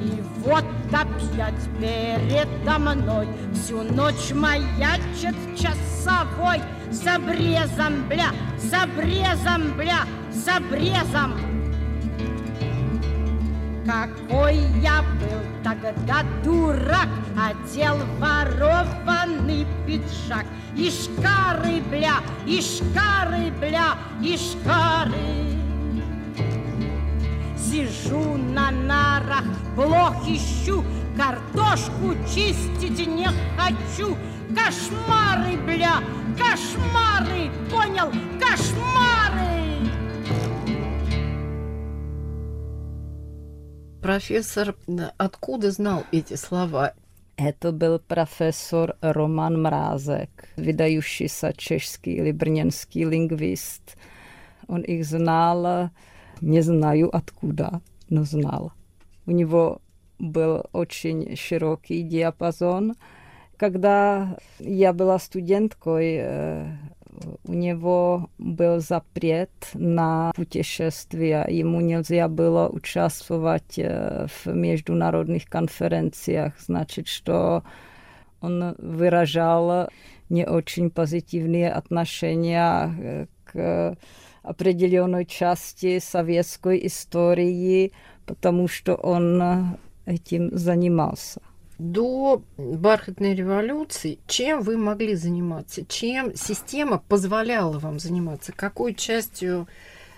И 0.00 0.22
вот 0.38 0.64
опять 0.92 1.54
передо 1.78 2.78
мной 2.78 3.28
всю 3.52 3.82
ночь 3.82 4.32
маячит 4.32 5.36
часовой 5.56 6.60
с 6.90 7.06
обрезом, 7.06 8.08
бля, 8.08 8.30
с 8.58 8.72
обрезом, 8.72 9.76
бля, 9.76 10.06
с 10.32 10.48
обрезом. 10.48 11.49
Какой 13.90 14.54
я 14.80 15.02
был 15.02 15.42
тогда 15.64 16.22
дурак, 16.44 17.08
Одел 17.36 17.96
ворованный 18.20 19.66
пиджак. 19.84 20.46
И 20.76 20.88
шкары, 20.88 21.80
бля, 21.90 22.18
и 22.46 22.60
шкары, 22.60 23.50
бля, 23.58 23.94
и 24.22 24.36
шкары. 24.36 25.56
Сижу 27.58 28.36
на 28.36 28.70
нарах, 28.70 29.44
блох 29.74 30.24
ищу, 30.28 30.84
Картошку 31.16 32.14
чистить 32.32 33.08
не 33.08 33.26
хочу. 33.58 34.16
Кошмары, 34.54 35.56
бля, 35.66 35.98
кошмары, 36.38 37.50
понял, 37.68 38.12
Профессор 44.10 44.74
откуда 45.18 45.70
знал 45.70 46.02
эти 46.10 46.34
слова? 46.34 46.94
Это 47.36 47.70
был 47.70 48.00
профессор 48.00 48.96
Роман 49.00 49.62
Мрázek, 49.62 50.48
выдающийся 50.56 51.52
чешский 51.56 52.16
или 52.16 52.32
брненский 52.32 53.04
лингвист. 53.04 53.96
Он 54.66 54.80
их 54.80 55.04
знал, 55.04 55.90
не 56.40 56.60
знаю 56.60 57.14
откуда, 57.16 57.82
но 58.08 58.24
знал. 58.24 58.72
У 59.26 59.30
него 59.30 59.80
был 60.18 60.64
очень 60.72 61.36
широкий 61.36 62.02
диапазон. 62.02 62.96
Когда 63.56 64.36
я 64.58 64.92
была 64.92 65.20
студенткой, 65.20 66.16
э, 66.20 66.76
у 67.44 67.52
него 67.52 68.30
был 68.38 68.80
запрет 68.80 69.50
на 69.74 70.32
путешествия, 70.34 71.46
ему 71.48 71.80
нельзя 71.80 72.28
было 72.28 72.68
участвовать 72.68 73.78
э, 73.78 74.26
в 74.28 74.46
международных 74.46 75.46
конференциях, 75.46 76.54
значит, 76.58 77.08
что 77.08 77.64
он 78.40 78.74
выражал 78.78 79.88
не 80.28 80.46
очень 80.46 80.90
позитивные 80.90 81.70
отношения 81.70 82.94
э, 82.98 83.26
к 83.44 83.96
определенной 84.42 85.26
части 85.26 85.98
советской 85.98 86.86
истории, 86.86 87.92
потому 88.26 88.68
что 88.68 88.94
он 88.94 89.78
этим 90.06 90.56
занимался 90.56 91.42
до 91.80 92.42
бархатной 92.58 93.34
революции 93.34 94.18
чем 94.26 94.60
вы 94.60 94.76
могли 94.76 95.14
заниматься? 95.14 95.84
Чем 95.86 96.34
система 96.34 96.98
позволяла 96.98 97.78
вам 97.78 97.98
заниматься? 97.98 98.52
Какой 98.52 98.94
частью 98.94 99.66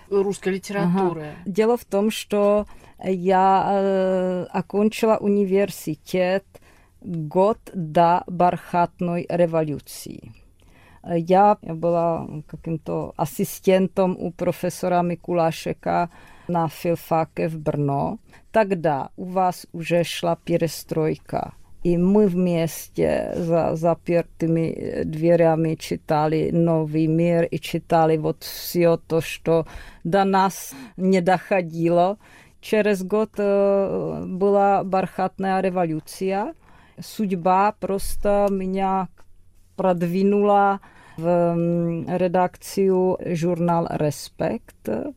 русской 0.09 0.55
литературы? 0.55 1.21
Ага. 1.21 1.35
Дело 1.45 1.77
в 1.77 1.85
том, 1.85 2.11
что 2.11 2.67
я 3.01 3.69
э, 3.71 4.45
окончила 4.51 5.17
университет 5.17 6.45
год 7.01 7.59
до 7.73 8.23
бархатной 8.27 9.25
революции. 9.29 10.33
Я 11.05 11.57
была 11.61 12.27
каким-то 12.47 13.13
ассистентом 13.17 14.17
у 14.17 14.31
профессора 14.31 15.01
Микулашека 15.01 16.09
на 16.47 16.67
филфаке 16.67 17.47
в 17.47 17.57
Брно. 17.59 18.19
Тогда 18.51 19.09
у 19.17 19.25
вас 19.25 19.67
уже 19.73 20.03
шла 20.03 20.35
перестройка. 20.35 21.53
И 21.83 21.97
мы 21.97 22.27
вместе 22.27 23.33
за 23.35 23.75
запертыми 23.75 25.03
дверями 25.03 25.75
читали 25.75 26.49
«Новый 26.51 27.07
мир» 27.07 27.43
и 27.43 27.59
читали 27.59 28.15
вот 28.15 28.43
все 28.43 28.95
то, 28.95 29.19
что 29.19 29.67
до 30.05 30.23
нас 30.23 30.73
не 30.95 31.19
доходило. 31.19 32.17
Через 32.61 33.03
год 33.03 33.31
э, 33.37 34.23
была 34.25 34.85
бархатная 34.85 35.59
революция. 35.59 36.53
Судьба 37.01 37.73
просто 37.77 38.47
меня 38.49 39.09
продвинула 39.75 40.79
в 41.17 41.55
редакцию 42.17 43.17
журнал 43.35 43.87
«Respekt». 43.87 45.13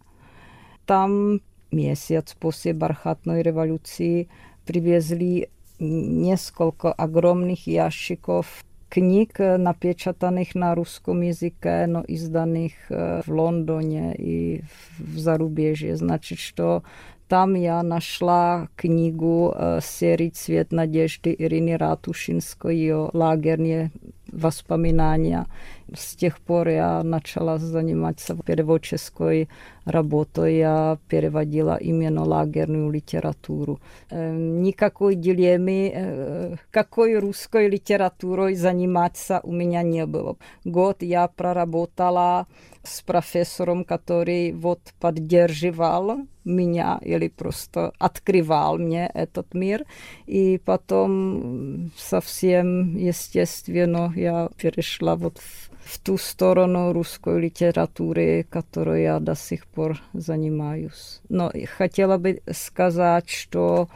Tam 0.86 1.40
месяц 1.72 2.34
после 2.38 2.72
бархатной 2.72 3.42
революции 3.42 4.28
привезли 4.66 5.48
несколько 5.78 6.92
огромных 6.92 7.66
ящиков 7.66 8.64
книг, 8.88 9.38
напечатанных 9.38 10.54
на 10.54 10.74
русском 10.74 11.20
языке, 11.20 11.86
но 11.86 12.02
изданных 12.02 12.72
в 12.88 13.24
Лондоне 13.26 14.14
и 14.16 14.62
в 14.98 15.18
зарубежье. 15.18 15.96
Значит, 15.96 16.38
что 16.38 16.82
Там 17.28 17.54
я 17.54 17.82
нашла 17.82 18.68
книгу 18.76 19.52
э, 19.52 19.80
серии 19.82 20.28
«Цвет 20.28 20.70
надежды» 20.70 21.34
Ирины 21.36 21.76
Ратушинской, 21.76 22.76
ее 22.76 23.10
лагерные 23.12 23.90
воспоминания. 24.32 25.46
С 25.94 26.16
тех 26.16 26.40
пор 26.40 26.68
я 26.68 27.02
начала 27.02 27.58
заниматься 27.58 28.36
переводческой 28.36 29.48
работой. 29.84 30.58
Я 30.58 30.98
переводила 31.08 31.76
именно 31.76 32.24
лагерную 32.24 32.90
литературу. 32.90 33.78
Никакой 34.10 35.14
дилеммы, 35.14 36.58
какой 36.70 37.18
русской 37.18 37.68
литературой 37.68 38.54
заниматься 38.54 39.40
у 39.42 39.52
меня 39.52 39.82
не 39.82 40.06
было. 40.06 40.36
Год 40.64 41.02
я 41.02 41.28
проработала 41.28 42.46
с 42.82 43.02
профессором, 43.02 43.84
который 43.84 44.52
вот 44.52 44.80
поддерживал 45.00 46.26
меня 46.46 46.98
или 47.02 47.28
просто 47.28 47.92
открывал 47.98 48.78
мне 48.78 49.10
этот 49.12 49.52
мир. 49.52 49.84
И 50.26 50.58
потом 50.64 51.90
совсем 51.96 52.96
естественно 52.96 54.12
я 54.16 54.48
перешла 54.56 55.16
вот 55.16 55.38
в, 55.38 55.70
в 55.84 55.98
ту 55.98 56.16
сторону 56.16 56.92
русской 56.92 57.40
литературы, 57.40 58.46
которой 58.48 59.02
я 59.02 59.20
до 59.20 59.34
сих 59.34 59.66
пор 59.66 60.00
занимаюсь. 60.12 61.20
Но 61.28 61.52
хотела 61.76 62.16
бы 62.16 62.40
сказать, 62.50 63.28
что 63.28 63.88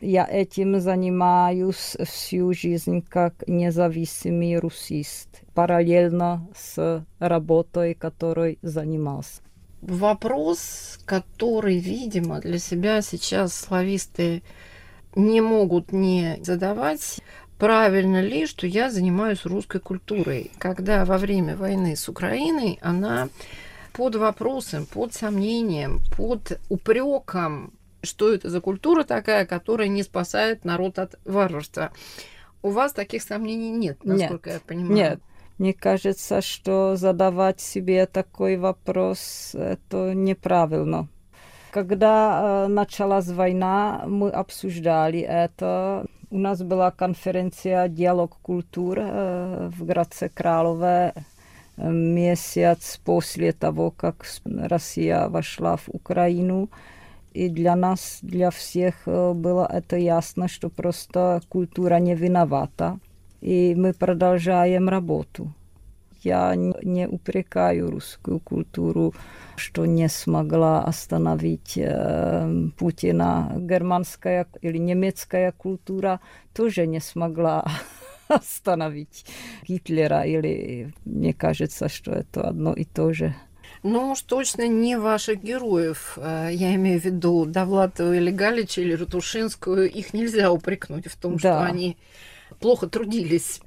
я 0.00 0.28
этим 0.30 0.78
занимаюсь 0.80 1.96
всю 2.04 2.52
жизнь 2.52 3.02
как 3.02 3.34
независимый 3.48 4.58
русист, 4.58 5.42
параллельно 5.54 6.46
с 6.54 7.04
работой, 7.18 7.94
которой 7.94 8.58
занимался. 8.62 9.42
Вопрос, 9.80 10.98
который, 11.04 11.78
видимо, 11.78 12.40
для 12.40 12.58
себя 12.58 13.00
сейчас 13.02 13.54
слависты 13.54 14.42
не 15.14 15.40
могут 15.40 15.92
не 15.92 16.38
задавать, 16.42 17.20
правильно 17.58 18.20
ли, 18.20 18.46
что 18.46 18.66
я 18.66 18.90
занимаюсь 18.90 19.44
русской 19.44 19.80
культурой, 19.80 20.50
когда 20.58 21.04
во 21.04 21.18
время 21.18 21.56
войны 21.56 21.96
с 21.96 22.08
Украиной 22.08 22.78
она 22.82 23.28
под 23.92 24.16
вопросом, 24.16 24.86
под 24.86 25.14
сомнением, 25.14 26.00
под 26.16 26.60
упреком 26.68 27.72
что 28.02 28.32
это 28.32 28.50
за 28.50 28.60
культура 28.60 29.04
такая, 29.04 29.46
которая 29.46 29.88
не 29.88 30.02
спасает 30.02 30.64
народ 30.64 30.98
от 30.98 31.18
варварства. 31.24 31.92
У 32.62 32.70
вас 32.70 32.92
таких 32.92 33.22
сомнений 33.22 33.70
нет, 33.70 34.04
насколько 34.04 34.50
нет, 34.50 34.60
я 34.60 34.66
понимаю. 34.66 34.94
Нет. 34.94 35.20
Мне 35.58 35.72
кажется, 35.72 36.40
что 36.40 36.94
задавать 36.94 37.60
себе 37.60 38.06
такой 38.06 38.56
вопрос 38.56 39.54
это 39.54 40.14
неправильно. 40.14 41.08
Когда 41.72 42.64
э, 42.64 42.68
началась 42.68 43.28
война, 43.28 44.04
мы 44.06 44.30
обсуждали 44.30 45.18
это. 45.20 46.06
У 46.30 46.38
нас 46.38 46.62
была 46.62 46.90
конференция 46.90 47.88
«Диалог 47.88 48.38
культур» 48.40 48.98
э, 49.00 49.70
в 49.76 49.84
Градце 49.84 50.30
Кралové 50.32 51.12
э, 51.76 51.90
месяц 51.90 53.00
после 53.04 53.52
того, 53.52 53.90
как 53.90 54.26
Россия 54.44 55.28
вошла 55.28 55.76
в 55.76 55.88
Украину 55.88 56.70
и 57.34 57.48
для 57.48 57.76
нас, 57.76 58.18
для 58.22 58.50
всех 58.50 58.94
э, 59.06 59.32
было 59.32 59.68
это 59.70 59.96
ясно, 59.96 60.48
что 60.48 60.70
просто 60.70 61.40
культура 61.48 61.96
не 61.98 62.14
виновата, 62.14 62.98
и 63.40 63.74
мы 63.74 63.92
продолжаем 63.92 64.88
работу. 64.88 65.52
Я 66.22 66.54
не 66.56 67.06
упрекаю 67.06 67.90
русскую 67.90 68.40
культуру, 68.40 69.14
что 69.56 69.86
не 69.86 70.08
смогла 70.08 70.84
остановить 70.84 71.74
э, 71.76 72.70
Путина. 72.76 73.52
Германская 73.56 74.46
или 74.60 74.78
немецкая 74.78 75.52
культура 75.52 76.20
тоже 76.52 76.86
не 76.86 77.00
смогла 77.00 77.64
остановить 78.28 79.26
Гитлера. 79.66 80.22
Или 80.22 80.92
мне 81.04 81.32
кажется, 81.32 81.88
что 81.88 82.12
это 82.12 82.48
одно 82.48 82.74
и 82.74 82.84
то 82.84 83.12
же. 83.12 83.34
Ну 83.84 84.10
уж 84.10 84.22
точно 84.22 84.66
не 84.66 84.98
ваших 84.98 85.40
героев. 85.40 86.18
Э, 86.20 86.48
я 86.50 86.74
имею 86.74 87.00
в 87.00 87.04
виду 87.04 87.44
Довлатова 87.46 88.12
или 88.12 88.32
Галича 88.32 88.80
или 88.80 88.94
Ратушинскую. 88.94 89.88
Их 89.88 90.12
нельзя 90.12 90.50
упрекнуть 90.50 91.06
в 91.06 91.16
том, 91.16 91.34
да. 91.34 91.38
что 91.38 91.60
они 91.60 91.96
плохо 92.60 92.86
трудились. 92.86 93.60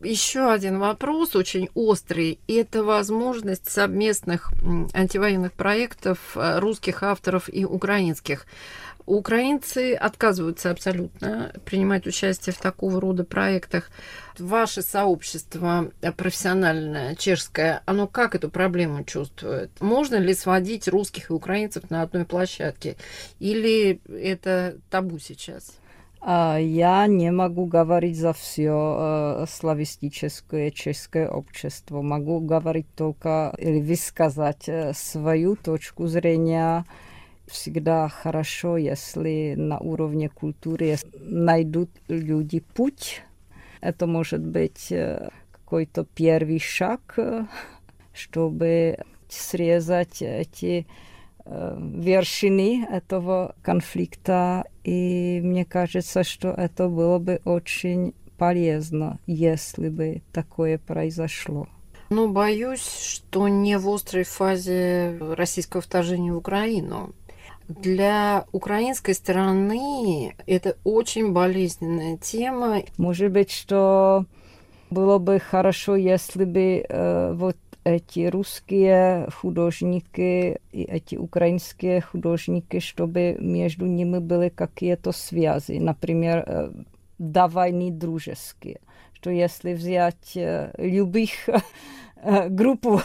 Еще 0.00 0.50
один 0.52 0.78
вопрос 0.78 1.34
очень 1.34 1.70
острый. 1.74 2.38
Это 2.48 2.84
возможность 2.84 3.70
совместных 3.70 4.52
антивоенных 4.92 5.52
проектов 5.52 6.18
э, 6.34 6.58
русских 6.58 7.02
авторов 7.02 7.48
и 7.52 7.64
украинских. 7.64 8.46
Украинцы 9.06 9.94
отказываются 9.94 10.70
абсолютно 10.70 11.52
принимать 11.64 12.08
участие 12.08 12.52
в 12.52 12.58
такого 12.58 13.00
рода 13.00 13.22
проектах. 13.22 13.90
Ваше 14.36 14.82
сообщество 14.82 15.92
профессиональное, 16.16 17.14
чешское, 17.14 17.82
оно 17.86 18.08
как 18.08 18.34
эту 18.34 18.50
проблему 18.50 19.04
чувствует? 19.04 19.70
Можно 19.80 20.16
ли 20.16 20.34
сводить 20.34 20.88
русских 20.88 21.30
и 21.30 21.32
украинцев 21.32 21.88
на 21.88 22.02
одной 22.02 22.24
площадке? 22.24 22.96
Или 23.38 24.00
это 24.08 24.76
табу 24.90 25.20
сейчас? 25.20 25.76
А, 26.20 26.58
я 26.58 27.06
не 27.06 27.30
могу 27.30 27.66
говорить 27.66 28.16
за 28.16 28.32
все 28.32 29.42
э, 29.42 29.46
славистическое 29.48 30.70
чешское 30.70 31.28
общество. 31.28 32.02
Могу 32.02 32.40
говорить 32.40 32.86
только 32.96 33.54
или 33.58 33.80
высказать 33.80 34.68
э, 34.68 34.92
свою 34.94 35.56
точку 35.56 36.06
зрения 36.06 36.84
всегда 37.46 38.08
хорошо, 38.08 38.76
если 38.76 39.54
на 39.56 39.78
уровне 39.78 40.28
культуры 40.28 40.96
найдут 41.20 41.90
люди 42.08 42.60
путь. 42.60 43.22
Это 43.80 44.06
может 44.06 44.44
быть 44.44 44.90
э, 44.90 45.28
какой-то 45.52 46.04
первый 46.14 46.58
шаг, 46.58 47.18
чтобы 48.12 48.98
срезать 49.28 50.22
эти 50.22 50.86
вершины 51.48 52.86
этого 52.90 53.54
конфликта. 53.62 54.64
И 54.84 55.40
мне 55.42 55.64
кажется, 55.64 56.24
что 56.24 56.48
это 56.50 56.88
было 56.88 57.18
бы 57.18 57.40
очень 57.44 58.14
полезно, 58.36 59.18
если 59.26 59.88
бы 59.88 60.22
такое 60.32 60.78
произошло. 60.78 61.68
Ну, 62.10 62.28
боюсь, 62.28 62.86
что 62.86 63.48
не 63.48 63.78
в 63.78 63.88
острой 63.88 64.24
фазе 64.24 65.18
российского 65.36 65.82
вторжения 65.82 66.32
в 66.32 66.36
Украину. 66.36 67.12
Для 67.68 68.44
украинской 68.52 69.12
стороны 69.12 70.36
это 70.46 70.76
очень 70.84 71.32
болезненная 71.32 72.16
тема. 72.16 72.82
Может 72.96 73.32
быть, 73.32 73.50
что 73.50 74.24
было 74.88 75.18
бы 75.18 75.40
хорошо, 75.40 75.96
если 75.96 76.44
бы 76.44 76.86
э, 76.88 77.32
вот 77.34 77.56
эти 77.86 78.26
русские 78.26 79.28
художники 79.30 80.60
и 80.72 80.82
эти 80.82 81.14
украинские 81.14 82.00
художники, 82.00 82.80
чтобы 82.80 83.36
между 83.38 83.86
ними 83.86 84.18
были 84.18 84.48
какие-то 84.48 85.12
связи, 85.12 85.78
например, 85.78 86.44
э, 86.46 86.70
до 87.18 87.46
войны 87.46 87.92
дружеские. 87.92 88.80
Что 89.12 89.30
если 89.30 89.72
взять 89.72 90.36
э, 90.36 90.72
любых 90.78 91.30
э, 91.48 92.48
группу 92.48 93.00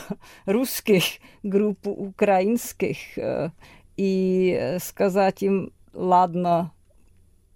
русских, 0.46 1.04
группу 1.44 1.91
украинских, 1.91 2.98
э, 3.20 3.52
и 3.98 4.58
э, 4.60 4.80
сказать 4.80 5.44
им, 5.44 5.74
ладно, 5.94 6.72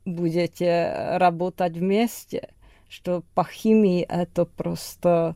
будете 0.05 1.17
работать 1.17 1.73
вместе, 1.73 2.49
что 2.87 3.23
по 3.33 3.43
химии 3.43 4.03
это 4.03 4.45
просто 4.45 5.35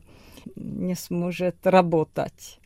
не 0.56 0.94
сможет 0.94 1.56
работать. 1.64 2.58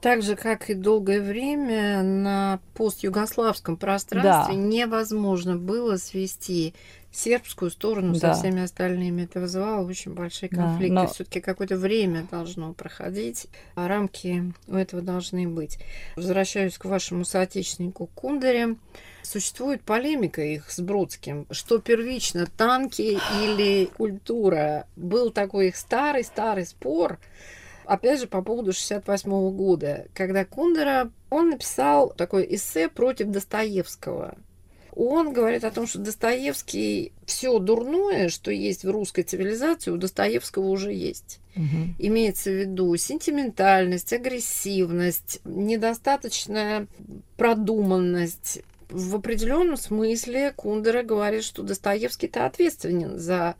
Так 0.00 0.22
же, 0.22 0.34
как 0.34 0.70
и 0.70 0.74
долгое 0.74 1.20
время 1.20 2.02
на 2.02 2.60
постюгославском 2.74 3.76
пространстве 3.76 4.54
да. 4.54 4.60
невозможно 4.60 5.56
было 5.56 5.96
свести 5.98 6.74
сербскую 7.12 7.70
сторону 7.70 8.14
да. 8.14 8.34
со 8.34 8.40
всеми 8.40 8.62
остальными. 8.62 9.22
Это 9.22 9.40
вызывало 9.40 9.86
очень 9.86 10.14
большие 10.14 10.48
конфликты. 10.48 10.94
Да, 10.94 11.02
но... 11.02 11.08
Все-таки 11.08 11.40
какое-то 11.40 11.76
время 11.76 12.26
должно 12.30 12.72
проходить, 12.72 13.46
а 13.74 13.88
рамки 13.88 14.52
у 14.68 14.74
этого 14.74 15.02
должны 15.02 15.48
быть. 15.48 15.78
Возвращаюсь 16.16 16.78
к 16.78 16.84
вашему 16.84 17.24
соотечественнику 17.24 18.06
Кундаре. 18.14 18.76
Существует 19.22 19.82
полемика 19.82 20.42
их 20.42 20.70
с 20.70 20.80
Бродским, 20.80 21.46
что 21.50 21.78
первично, 21.78 22.46
танки 22.46 23.18
или 23.42 23.84
культура. 23.84 24.86
Был 24.96 25.30
такой 25.30 25.68
их 25.68 25.76
старый-старый 25.76 26.66
спор, 26.66 27.18
опять 27.84 28.20
же, 28.20 28.26
по 28.26 28.40
поводу 28.40 28.72
68 28.72 29.30
-го 29.30 29.50
года, 29.50 30.06
когда 30.14 30.44
Кундера, 30.44 31.10
он 31.28 31.50
написал 31.50 32.10
такое 32.16 32.44
эссе 32.44 32.88
против 32.88 33.28
Достоевского– 33.28 34.36
он 34.94 35.32
говорит 35.32 35.64
о 35.64 35.70
том, 35.70 35.86
что 35.86 35.98
Достоевский 35.98 37.12
все 37.26 37.58
дурное, 37.58 38.28
что 38.28 38.50
есть 38.50 38.84
в 38.84 38.90
русской 38.90 39.22
цивилизации, 39.22 39.90
у 39.90 39.96
Достоевского 39.96 40.68
уже 40.68 40.92
есть. 40.92 41.40
Угу. 41.56 41.94
Имеется 41.98 42.50
в 42.50 42.54
виду 42.54 42.96
сентиментальность, 42.96 44.12
агрессивность, 44.12 45.40
недостаточная 45.44 46.86
продуманность, 47.36 48.62
в 48.90 49.14
определенном 49.14 49.76
смысле 49.76 50.52
Кундера 50.54 51.02
говорит, 51.02 51.44
что 51.44 51.62
Достоевский-то 51.62 52.46
ответственен 52.46 53.18
за 53.18 53.54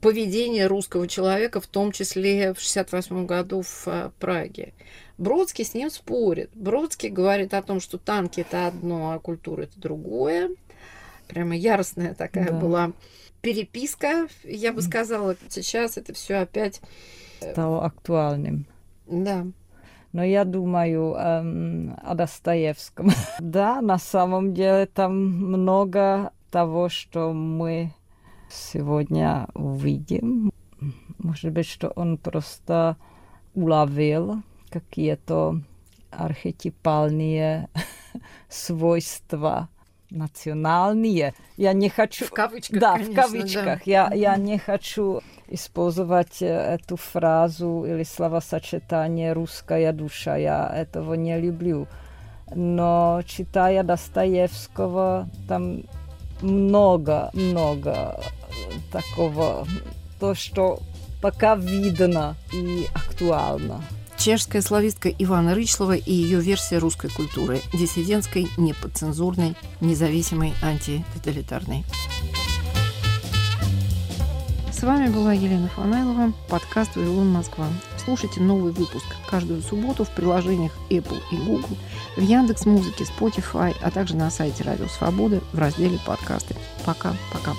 поведение 0.00 0.66
русского 0.66 1.06
человека, 1.06 1.60
в 1.60 1.66
том 1.68 1.92
числе 1.92 2.54
в 2.54 2.60
68 2.60 3.24
году 3.24 3.62
в 3.62 3.86
э, 3.86 4.10
Праге. 4.18 4.74
Бродский 5.16 5.64
с 5.64 5.74
ним 5.74 5.90
спорит. 5.90 6.50
Бродский 6.54 7.08
говорит 7.08 7.54
о 7.54 7.62
том, 7.62 7.80
что 7.80 7.98
танки 7.98 8.40
это 8.40 8.66
одно, 8.66 9.12
а 9.12 9.20
культура 9.20 9.62
это 9.62 9.78
другое. 9.78 10.50
Прямо 11.32 11.56
яростная 11.56 12.12
такая 12.12 12.50
да. 12.50 12.58
была 12.58 12.92
переписка, 13.40 14.28
я 14.44 14.74
бы 14.74 14.82
сказала. 14.82 15.34
Сейчас 15.48 15.96
это 15.96 16.12
все 16.12 16.36
опять 16.36 16.82
э, 17.40 17.52
стало 17.52 17.86
актуальным. 17.86 18.66
Да. 19.06 19.46
Но 20.12 20.22
я 20.22 20.44
думаю 20.44 21.14
эм, 21.14 21.96
о 22.02 22.14
Достоевском. 22.14 23.12
да, 23.40 23.80
на 23.80 23.98
самом 23.98 24.52
деле 24.52 24.84
там 24.84 25.16
много 25.16 26.32
того, 26.50 26.90
что 26.90 27.32
мы 27.32 27.94
сегодня 28.50 29.48
увидим. 29.54 30.52
Может 31.16 31.52
быть, 31.52 31.66
что 31.66 31.88
он 31.96 32.18
просто 32.18 32.98
уловил 33.54 34.42
какие-то 34.68 35.62
архетипальные 36.10 37.70
свойства 38.50 39.70
национальные. 40.12 41.34
Я 41.56 41.72
не 41.72 41.88
хочу... 41.88 42.26
В 42.26 42.30
кавычках, 42.30 42.80
Да, 42.80 42.92
конечно, 42.94 43.12
в 43.12 43.16
кавычках. 43.16 43.64
Да. 43.64 43.80
Я, 43.84 44.12
я 44.14 44.36
не 44.36 44.58
хочу 44.58 45.20
использовать 45.48 46.42
э, 46.42 46.46
эту 46.46 46.96
фразу 46.96 47.84
или 47.86 48.04
словосочетание 48.04 49.32
«русская 49.32 49.92
душа». 49.92 50.36
Я 50.36 50.72
этого 50.74 51.14
не 51.14 51.38
люблю. 51.38 51.86
Но 52.54 53.22
читая 53.26 53.82
Достоевского, 53.82 55.28
там 55.48 55.84
много-много 56.42 58.20
такого, 58.90 59.66
то, 60.20 60.34
что 60.34 60.80
пока 61.22 61.56
видно 61.56 62.34
и 62.52 62.86
актуально. 62.94 63.82
Чешская 64.22 64.62
славистка 64.62 65.08
Ивана 65.08 65.52
Рычлова 65.52 65.96
и 65.96 66.12
ее 66.12 66.40
версия 66.40 66.78
русской 66.78 67.10
культуры– 67.10 67.60
диссидентской, 67.72 68.46
неподцензурной, 68.56 69.56
независимой, 69.80 70.54
антитоталитарной. 70.62 71.84
С 74.70 74.80
вами 74.84 75.08
была 75.08 75.32
Елена 75.32 75.66
Фанайлова, 75.66 76.32
подкаст 76.48 76.94
«Вавилон 76.94 77.30
Москва». 77.30 77.66
Слушайте 78.04 78.40
новый 78.40 78.70
выпуск 78.70 79.06
каждую 79.28 79.60
субботу 79.60 80.04
в 80.04 80.10
приложениях 80.10 80.70
Apple 80.88 81.20
и 81.32 81.36
Google, 81.38 81.76
в 82.16 82.20
Яндекс 82.20 82.64
Музыке, 82.64 83.02
Spotify, 83.02 83.74
а 83.82 83.90
также 83.90 84.14
на 84.14 84.30
сайте 84.30 84.62
Радио 84.62 84.86
Свободы 84.86 85.40
в 85.52 85.58
разделе 85.58 85.98
«Подкасты». 86.06 86.54
Пока-пока. 86.86 87.54